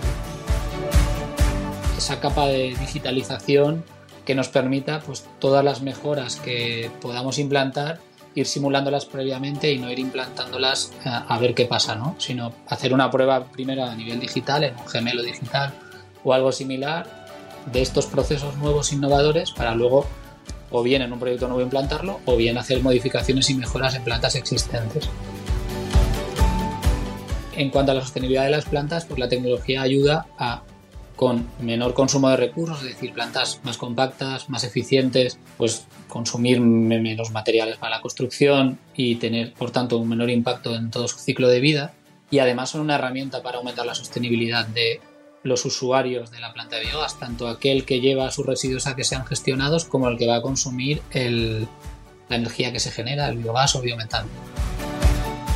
[1.97, 3.85] Esa capa de digitalización
[4.25, 7.99] que nos permita pues, todas las mejoras que podamos implantar
[8.35, 12.15] ir simulándolas previamente y no ir implantándolas eh, a, ver qué pasa, ¿no?
[12.17, 15.73] Sino hacer una prueba primero a nivel digital, en un gemelo digital
[16.23, 17.25] o algo similar
[17.71, 20.05] de estos procesos nuevos innovadores para luego
[20.71, 24.35] o bien en un proyecto nuevo implantarlo o bien hacer modificaciones y mejoras en plantas
[24.35, 25.09] existentes.
[27.55, 30.63] En cuanto a la sostenibilidad de las plantas, pues la tecnología ayuda a
[31.23, 37.31] con menor consumo de recursos, es decir, plantas más compactas, más eficientes, pues consumir menos
[37.31, 41.47] materiales para la construcción y tener, por tanto, un menor impacto en todo su ciclo
[41.47, 41.93] de vida.
[42.29, 44.99] Y además son una herramienta para aumentar la sostenibilidad de
[45.43, 49.05] los usuarios de la planta de biogás, tanto aquel que lleva sus residuos a que
[49.05, 53.77] sean gestionados como el que va a consumir la energía que se genera, el biogás
[53.77, 54.27] o biometano.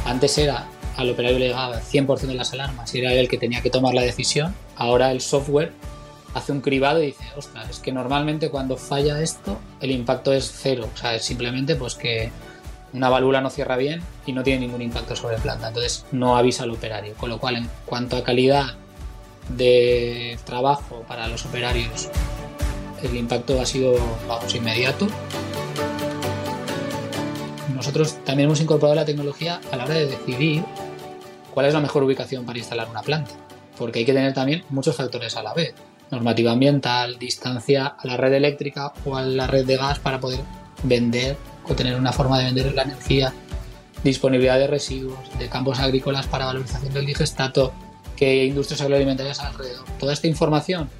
[0.06, 0.66] Antes era
[0.98, 3.70] al operario le llegaba 100% de las alarmas y era él el que tenía que
[3.70, 5.72] tomar la decisión, ahora el software
[6.34, 10.52] hace un cribado y dice, ostras, es que normalmente cuando falla esto el impacto es
[10.54, 12.32] cero, o sea, es simplemente pues que
[12.94, 16.36] una válvula no cierra bien y no tiene ningún impacto sobre la planta, entonces no
[16.36, 18.76] avisa al operario, con lo cual en cuanto a calidad
[19.50, 22.10] de trabajo para los operarios,
[23.04, 23.96] el impacto ha sido,
[24.28, 25.08] vamos, inmediato.
[27.74, 30.64] Nosotros también hemos incorporado la tecnología a la hora de decidir
[31.58, 33.32] cuál es la mejor ubicación para instalar una planta,
[33.80, 35.74] porque hay que tener también muchos factores a la vez.
[36.12, 40.42] Normativa ambiental, distancia a la red eléctrica o a la red de gas para poder
[40.84, 41.36] vender
[41.68, 43.34] o tener una forma de vender la energía,
[44.04, 47.74] disponibilidad de residuos, de campos agrícolas para valorización del digestato,
[48.16, 49.84] que industrias agroalimentarias alrededor.
[49.98, 50.92] Toda esta información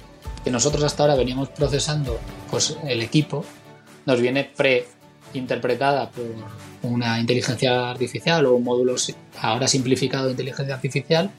[0.42, 2.18] que nosotros hasta ahora veníamos procesando,
[2.50, 3.44] pues el equipo
[4.06, 4.88] nos viene pre
[5.34, 6.24] interpretada por
[6.82, 8.94] una inteligencia artificial o un módulo
[9.40, 11.30] ahora simplificado de inteligencia artificial,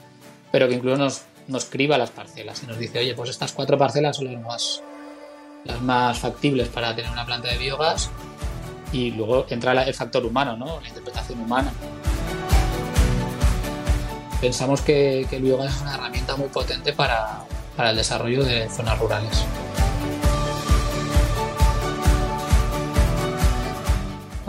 [0.52, 3.78] pero que incluso nos, nos criba las parcelas y nos dice, oye, pues estas cuatro
[3.78, 4.82] parcelas son las más,
[5.64, 8.10] las más factibles para tener una planta de biogás
[8.92, 10.80] y luego entra el factor humano, ¿no?
[10.80, 11.72] la interpretación humana.
[14.40, 17.44] Pensamos que, que el biogás es una herramienta muy potente para,
[17.76, 19.44] para el desarrollo de zonas rurales.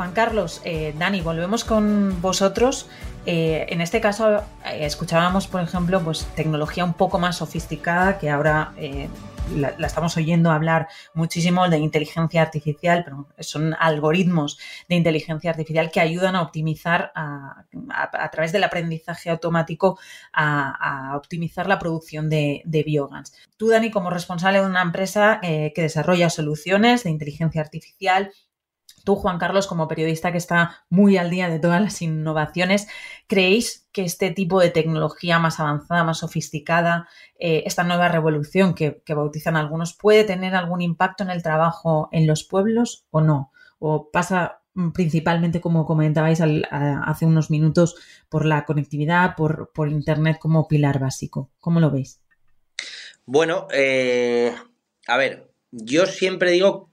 [0.02, 2.90] Juan Carlos, eh, Dani, volvemos con vosotros.
[3.28, 8.32] Eh, en este caso, eh, escuchábamos, por ejemplo, pues tecnología un poco más sofisticada que
[8.32, 8.74] ahora
[9.56, 14.58] la, estamos oyendo hablar muchísimo de inteligencia artificial, pero son algoritmos
[14.90, 17.64] de inteligencia artificial que ayudan a optimizar a,
[18.32, 20.00] través del aprendizaje automático
[20.34, 23.34] a, optimizar la producción de, de, biogás.
[23.56, 28.32] Tú, Dani, como responsable de una empresa que desarrolla soluciones de inteligencia artificial
[29.04, 32.88] Tú, Juan Carlos, como periodista que está muy al día de todas las innovaciones,
[33.28, 37.08] ¿creéis que este tipo de tecnología más avanzada, más sofisticada,
[37.40, 42.28] eh, esta nueva revolución que, bautizan algunos, puede tener algún impacto en el trabajo en
[42.28, 43.52] los pueblos o no?
[43.80, 47.96] ¿O pasa mm, principalmente, como comentabais hace unos minutos,
[48.30, 51.50] por la conectividad, por, por Internet como pilar básico.
[51.60, 52.22] ¿Cómo lo veis?
[53.26, 54.54] Bueno, eh,
[55.08, 56.90] a ver, yo siempre digo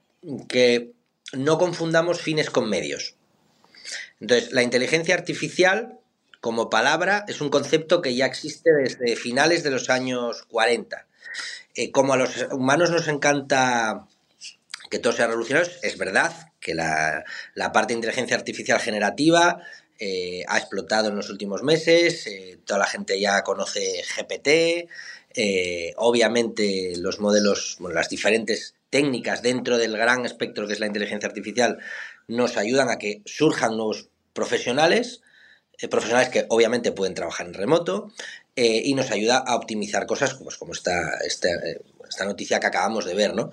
[0.48, 0.94] que
[1.32, 3.14] no confundamos fines con medios.
[4.20, 5.98] Entonces, la inteligencia artificial
[6.40, 11.06] como palabra es un concepto que ya existe desde finales de los años 40.
[11.74, 14.06] Eh, como a los humanos nos encanta
[14.90, 17.24] que todo sea revolucionario, es verdad que la,
[17.72, 19.60] parte de inteligencia artificial generativa
[19.98, 24.88] eh, ha explotado en los últimos meses, eh, toda la gente ya conoce GPT,
[25.96, 31.28] obviamente los modelos, bueno, las diferentes técnicas dentro del gran espectro que es la inteligencia
[31.28, 31.78] artificial
[32.28, 35.22] nos ayudan a que surjan nuevos profesionales,
[35.78, 38.12] eh, profesionales que obviamente pueden trabajar en remoto
[38.54, 42.66] eh, y nos ayuda a optimizar cosas pues, como esta, esta, eh, esta, noticia que
[42.66, 43.34] acabamos de ver.
[43.34, 43.50] ¿no?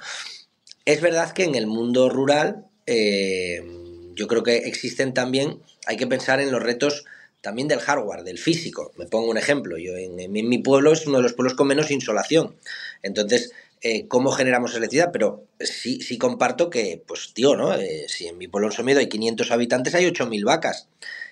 [0.85, 6.39] Es verdad que en el mundo rural yo creo que existen también, hay que pensar
[6.39, 7.03] en los retos
[7.41, 8.91] también del hardware, del físico.
[8.95, 11.67] Me pongo un ejemplo, yo en, en mi pueblo es uno de los pueblos con
[11.67, 12.55] menos insolación.
[13.01, 13.53] Entonces,
[13.87, 17.75] eh, cómo generamos electricidad, pero sí, sí comparto que, pues tío, ¿no?
[17.75, 20.87] Eh, si en mi pueblo Somiedo hay 500 habitantes, hay 8.000 vacas.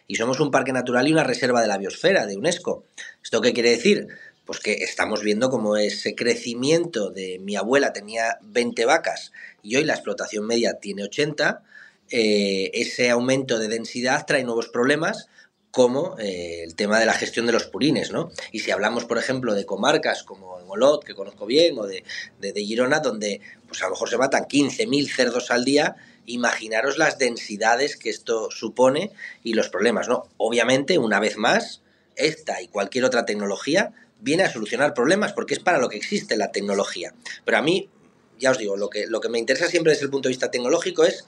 [0.08, 2.84] Y somos un parque natural y una reserva de la biosfera, de UNESCO.
[3.24, 4.06] ¿Esto qué quiere decir?
[4.46, 9.32] Pues que estamos viendo cómo ese crecimiento de mi abuela tenía 20 vacas
[9.64, 11.64] y hoy la explotación media tiene 80,
[12.12, 15.28] eh, ese aumento de densidad trae nuevos problemas
[15.74, 18.30] como eh, el tema de la gestión de los purines, ¿no?
[18.52, 22.04] Y si hablamos, por ejemplo, de comarcas como en Olot, que conozco bien, o de,
[22.40, 25.96] de, Girona, donde pues a lo mejor se matan 15.000 cerdos al día,
[26.28, 30.30] imaginaros las densidades que esto supone y los problemas, ¿no?
[30.38, 31.82] Obviamente, una vez más,
[32.16, 36.38] esta y cualquier otra tecnología viene a solucionar problemas porque es para lo que existe
[36.38, 37.16] la tecnología.
[37.46, 37.90] Pero a mí,
[38.38, 40.52] ya os digo, lo que, lo que me interesa siempre desde el punto de vista
[40.52, 41.26] tecnológico es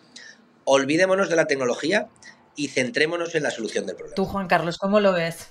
[0.66, 2.10] olvidémonos de la tecnología
[2.56, 4.16] y centrémonos en la solución del problema.
[4.16, 5.50] Tú, Juan Carlos, ¿cómo lo ves?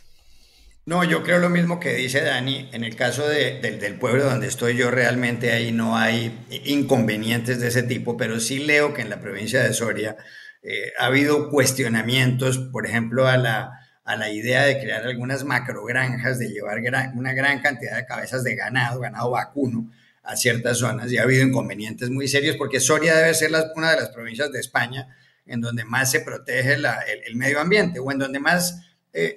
[0.86, 2.68] No, yo creo lo mismo que dice Dani.
[2.72, 7.82] En el caso del pueblo donde estoy yo, realmente ahí no hay inconvenientes de ese
[7.82, 10.16] tipo, pero sí leo que en la provincia de Soria
[10.62, 13.70] eh, ha habido cuestionamientos, por ejemplo, a la,
[14.04, 16.80] a la idea de crear algunas macrogranjas, de llevar
[17.14, 19.90] una gran cantidad de cabezas de ganado, ganado vacuno,
[20.22, 21.10] a ciertas zonas.
[21.10, 24.60] Y ha habido inconvenientes muy serios porque Soria debe ser una de las provincias de
[24.60, 25.16] España
[25.46, 28.80] en donde más se protege el, medio ambiente o en donde más,
[29.12, 29.36] eh,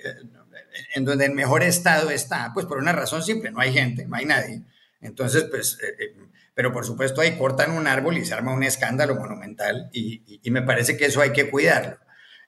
[0.95, 4.15] en donde el mejor estado está, pues por una razón simple, no hay gente, no
[4.15, 4.61] hay nadie.
[5.01, 6.15] Entonces, pues, eh, eh,
[6.53, 10.61] pero por supuesto ahí cortan un árbol y se arma un escándalo monumental y, me
[10.61, 11.97] parece que eso hay que cuidarlo.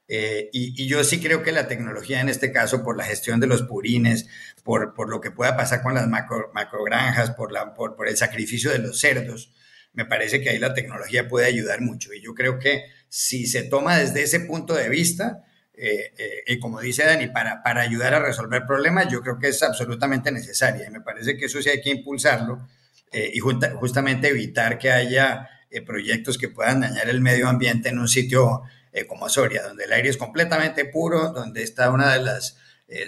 [0.07, 3.61] y, yo sí creo que la tecnología en este caso, por la gestión de los
[3.63, 4.27] purines,
[4.63, 8.17] por, por lo que pueda pasar con las macro, macrogranjas, por, la, por, por el
[8.17, 9.51] sacrificio de los cerdos,
[9.93, 12.13] me parece que ahí la tecnología puede ayudar mucho.
[12.13, 15.43] Y yo creo que si se toma desde ese punto de vista,
[15.73, 19.47] eh, eh, y como dice Dani, para, para ayudar a resolver problemas, yo creo que
[19.47, 20.85] es absolutamente necesaria.
[20.87, 22.67] Y me parece que eso sí hay que impulsarlo
[23.11, 25.49] eh, y justamente evitar que haya
[25.85, 28.63] proyectos que puedan dañar el medio ambiente en un sitio
[29.07, 32.57] como Soria, donde el aire es completamente puro, donde está una de las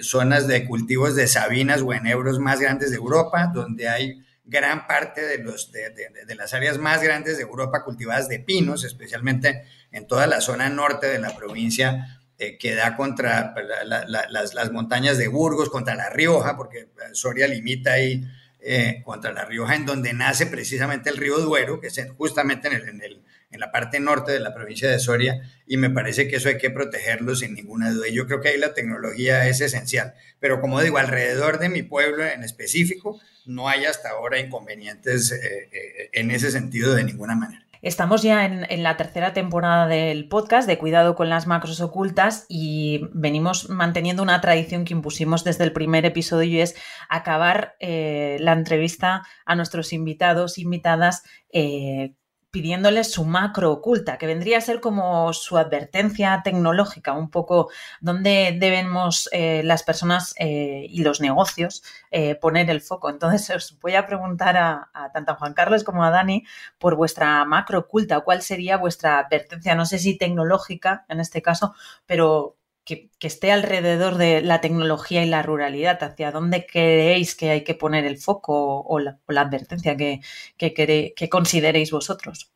[0.01, 5.21] zonas de cultivos de sabinas o enebros más grandes de Europa, donde hay gran parte
[5.21, 10.05] de, los, de, de, las áreas más grandes de Europa cultivadas de pinos, especialmente en
[10.07, 15.29] toda la zona norte de la provincia, eh, que da contra las, las, montañas de
[15.29, 18.25] Burgos, contra La Rioja, porque Soria limita ahí
[18.59, 22.73] eh, contra La Rioja, en donde nace precisamente el río Duero, que es justamente en,
[22.73, 23.21] el, en, el,
[23.51, 26.57] en, la parte norte de la provincia de Soria, y me parece que eso hay
[26.57, 28.07] que protegerlo sin ninguna duda.
[28.07, 30.13] Y yo creo que ahí la tecnología es esencial.
[30.39, 36.09] Pero como digo, alrededor de mi pueblo en específico, no hay hasta ahora inconvenientes eh,
[36.13, 37.65] en ese sentido de ninguna manera.
[37.81, 43.09] Estamos ya en, la tercera temporada del podcast de Cuidado con las macros ocultas y
[43.11, 46.75] venimos manteniendo una tradición que impusimos desde el primer episodio y es
[47.09, 51.23] acabar eh, la entrevista a nuestros invitados, invitadas,
[51.53, 52.13] eh,
[52.51, 57.69] pidiéndoles su macro oculta, que vendría a ser como su advertencia tecnológica, un poco
[58.01, 63.09] donde debemos eh, las personas eh, y los negocios eh, poner el foco.
[63.09, 66.43] Entonces os voy a preguntar a, a, tanto a Juan Carlos como a Dani
[66.77, 71.73] por vuestra macro oculta, cuál sería vuestra advertencia, no sé si tecnológica en este caso,
[72.05, 77.63] pero que, esté alrededor de la tecnología y la ruralidad, hacia dónde creéis que hay
[77.63, 80.21] que poner el foco o la, advertencia que,
[80.57, 82.51] que, consideréis vosotros.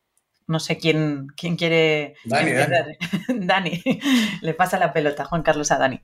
[0.46, 2.14] No sé quién, quién quiere.
[2.24, 2.52] Dani,
[3.28, 3.82] Dani.
[4.42, 6.00] le pasa la pelota, Juan Carlos, a Dani.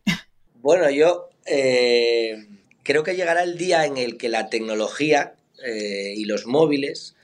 [0.54, 2.46] Bueno, yo eh,
[2.82, 7.16] creo que llegará el día en el que la tecnología eh, y los móviles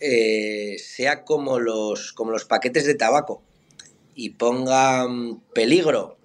[0.00, 3.42] eh, sea como los, como los paquetes de tabaco
[4.14, 5.06] y ponga
[5.54, 6.15] peligro,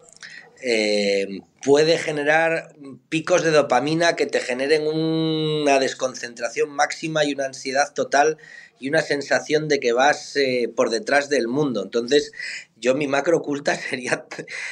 [0.62, 2.76] eh, puede generar
[3.10, 8.38] picos de dopamina que te generen una desconcentración máxima y una ansiedad total
[8.82, 11.84] y una sensación de que vas eh, por detrás del mundo.
[11.84, 12.32] Entonces,
[12.78, 14.26] yo mi macro oculta sería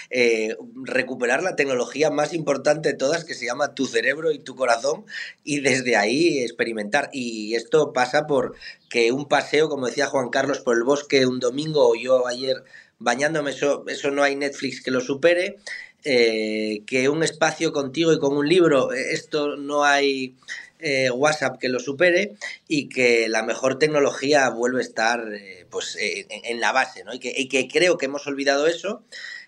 [0.09, 4.55] eh, recuperar la tecnología más importante de todas, que se llama tu cerebro y tu
[4.55, 5.05] corazón,
[5.43, 7.09] y desde ahí experimentar.
[7.13, 8.55] Y esto pasa por
[8.89, 12.63] que un paseo, como decía Juan Carlos, por el bosque un domingo o yo ayer
[12.99, 15.57] bañándome, eso, eso no hay Netflix que lo supere.
[16.05, 20.33] Eh, que un espacio contigo y con un libro, esto no hay
[20.79, 22.37] eh, WhatsApp que lo supere
[22.69, 27.11] y que la mejor tecnología vuelve a estar eh, pues en, la base, ¿no?
[27.13, 29.03] Y que, creo que hemos olvidado eso,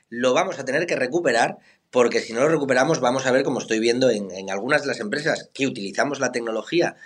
[0.10, 1.58] lo vamos a tener que recuperar
[1.90, 5.00] porque si no lo recuperamos vamos a ver, como estoy viendo en, algunas de las
[5.00, 6.98] empresas que utilizamos la tecnología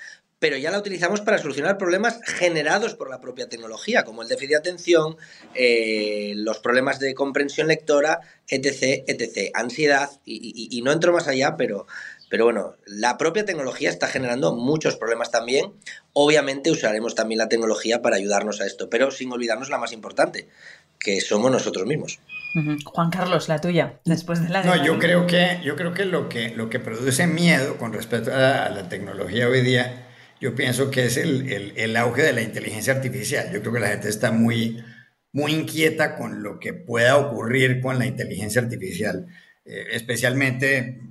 [0.45, 4.51] pero ya la utilizamos para solucionar problemas generados por la propia tecnología, como el déficit
[4.51, 5.17] de atención,
[5.55, 11.87] eh, los problemas de comprensión lectora, etc., etc., ansiedad, y, no entro más allá, pero,
[12.29, 15.73] pero bueno, la propia tecnología está generando muchos problemas también.
[16.13, 20.47] Obviamente usaremos también la tecnología para ayudarnos a esto, pero sin olvidarnos la más importante,
[20.99, 22.19] que somos nosotros mismos.
[22.85, 24.63] Juan Carlos, la tuya, después de la...
[24.63, 28.31] No, yo creo que, yo creo que, lo, que lo que produce miedo con respecto
[28.31, 30.04] a la tecnología hoy día
[30.39, 33.51] yo pienso que es el, auge de la inteligencia artificial.
[33.51, 34.83] Yo creo que la gente está muy,
[35.31, 39.27] muy inquieta con lo que pueda ocurrir con la inteligencia artificial,
[39.65, 41.01] eh, especialmente,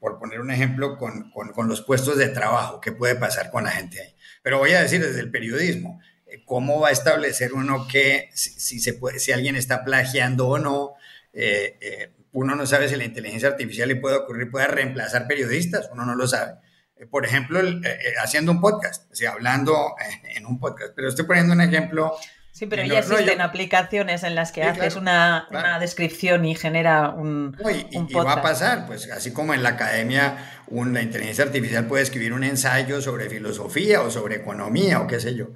[0.00, 1.32] por poner un ejemplo, con,
[1.68, 4.14] los puestos de trabajo, qué puede pasar con la gente ahí.
[4.42, 8.80] Pero voy a decir desde el periodismo, eh, ¿cómo va a establecer uno que si,
[8.80, 10.94] se puede, si alguien está plagiando o no?
[11.32, 16.04] Eh, uno no sabe si la inteligencia artificial le puede ocurrir, puede reemplazar periodistas, uno
[16.04, 16.58] no lo sabe.
[16.98, 19.94] Eh, por ejemplo, eh, eh, haciendo un podcast, o sea, hablando
[20.34, 20.92] en un podcast.
[20.94, 22.14] Pero estoy poniendo un ejemplo.
[22.52, 25.46] Sí, pero ya existen aplicaciones en las que haces una,
[25.78, 27.54] descripción y genera un,
[27.90, 32.32] y, va a pasar, pues así como en la academia una inteligencia artificial puede escribir
[32.32, 35.48] un ensayo sobre filosofía o sobre economía o qué sé yo.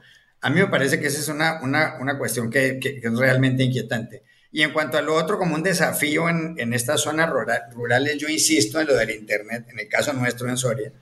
[0.43, 4.23] A mí me parece que esa es una, una, cuestión que, es realmente inquietante.
[4.53, 8.29] Y en cuanto a lo otro, como un desafío en, en estas zonas rurales, yo
[8.29, 10.93] insisto en lo del Internet, en el caso nuestro en Soria,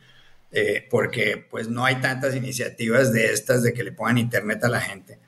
[0.50, 4.68] eh, porque pues no hay tantas iniciativas de estas de que le pongan internet a
[4.68, 5.20] la gente.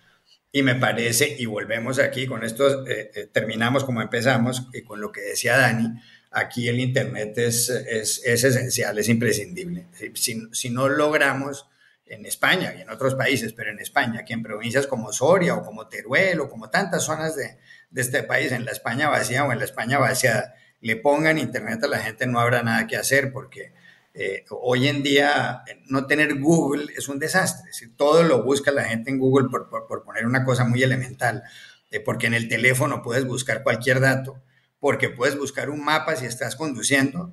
[0.53, 5.01] Y me parece, y volvemos aquí, con esto eh, eh, terminamos como empezamos, y con
[5.01, 5.89] lo que decía Dani,
[6.31, 9.87] aquí el internet es, es, es esencial, es imprescindible.
[10.15, 11.69] Si, si, no logramos
[12.07, 15.63] en España y en otros países, pero en España, que en provincias como Soria o
[15.63, 17.59] como Teruel o como tantas zonas de,
[17.91, 21.85] de este país, en la España vacía o en la España vaciada, le pongan internet
[21.85, 23.73] a la gente, no habrá nada que hacer porque
[24.13, 27.73] eh, hoy en día no tener Google es un desastre.
[27.73, 31.45] Si todo lo busca la gente en Google por, poner una cosa muy elemental,
[31.91, 34.43] eh, porque en el teléfono puedes buscar cualquier dato,
[34.81, 37.33] porque puedes buscar un mapa si estás conduciendo,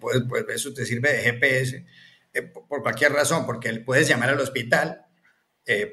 [0.00, 0.22] puedes,
[0.54, 1.84] eso te sirve de GPS,
[2.34, 5.06] eh, por cualquier razón, porque puedes llamar al hospital,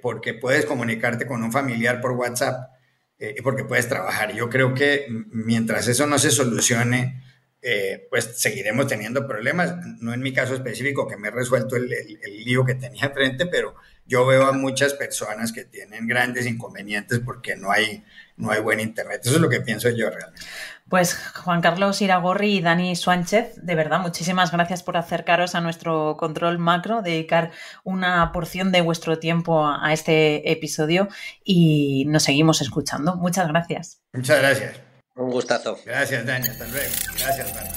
[0.01, 2.71] porque puedes comunicarte con un familiar por WhatsApp,
[3.19, 4.33] y porque puedes trabajar.
[4.33, 7.21] Yo creo que mientras eso no se solucione,
[7.61, 9.75] eh, pues seguiremos teniendo problemas.
[9.99, 11.89] No en mi caso específico, que me he resuelto el,
[12.45, 17.55] lío que tenía frente, pero yo veo a muchas personas que tienen grandes inconvenientes porque
[17.55, 18.03] no hay,
[18.37, 19.21] no hay buen internet.
[19.23, 20.41] Eso es lo que pienso yo realmente.
[20.87, 26.17] Pues Juan Carlos Iragorri y Dani Suánchez, de verdad, muchísimas gracias por acercaros a nuestro
[26.17, 27.51] control macro, dedicar
[27.83, 31.07] una porción de vuestro tiempo a este episodio
[31.43, 33.15] y nos seguimos escuchando.
[33.17, 34.01] Muchas gracias.
[34.13, 34.88] Muchas gracias.
[35.19, 35.77] Un gustazo.
[35.85, 36.47] Gracias, Dani.
[36.47, 36.93] Hasta luego.
[37.17, 37.69] Gracias, Dani.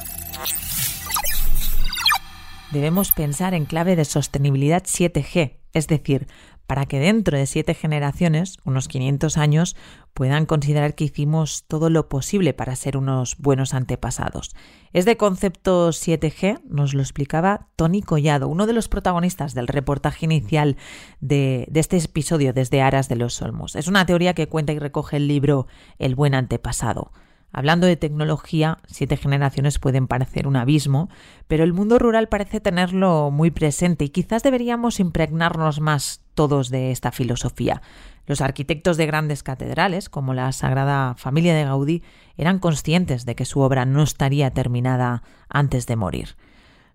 [2.70, 6.28] Debemos pensar en clave de sostenibilidad 7G, es decir,
[6.68, 9.76] para que dentro de siete generaciones, unos 500 años,
[10.14, 14.54] puedan considerar que hicimos todo lo posible para ser unos buenos antepasados.
[14.92, 20.26] Es de concepto 7G, nos lo explicaba Tony Collado, uno de los protagonistas del reportaje
[20.26, 20.76] inicial
[21.20, 23.74] de, de este episodio desde Aras de los Olmos.
[23.74, 25.66] Es una teoría que cuenta y recoge el libro
[25.98, 27.10] El buen antepasado.
[27.52, 31.10] Hablando de tecnología, siete generaciones pueden parecer un abismo,
[31.48, 36.90] pero el mundo rural parece tenerlo muy presente y quizás deberíamos impregnarnos más todos de
[36.90, 37.82] esta filosofía.
[38.26, 42.02] Los arquitectos de grandes catedrales, como la Sagrada Familia de Gaudí,
[42.38, 46.36] eran conscientes de que su obra no estaría terminada antes de morir.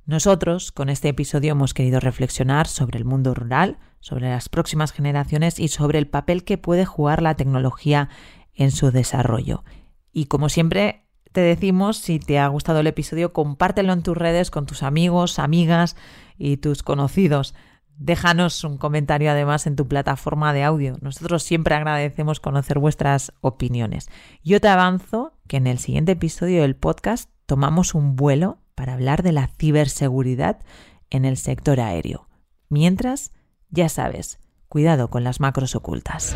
[0.08, 5.60] Nosotros, con este episodio, hemos querido reflexionar sobre el mundo rural, sobre las próximas generaciones
[5.60, 8.10] y sobre el papel que puede jugar la tecnología
[8.56, 9.64] en su desarrollo.
[10.18, 14.50] Y como siempre te decimos, si te ha gustado el episodio, compártelo en tus redes
[14.50, 15.96] con tus amigos, amigas
[16.40, 17.54] y tus conocidos.
[18.00, 20.98] Déjanos un comentario además en tu plataforma de audio.
[21.02, 24.10] Nosotros siempre agradecemos conocer vuestras opiniones.
[24.44, 29.22] Yo te avanzo que en el siguiente episodio del podcast tomamos un vuelo para hablar
[29.22, 30.58] de la ciberseguridad
[31.12, 32.28] en el sector aéreo.
[32.70, 33.34] Mientras,
[33.70, 36.36] ya sabes, cuidado con las macros ocultas.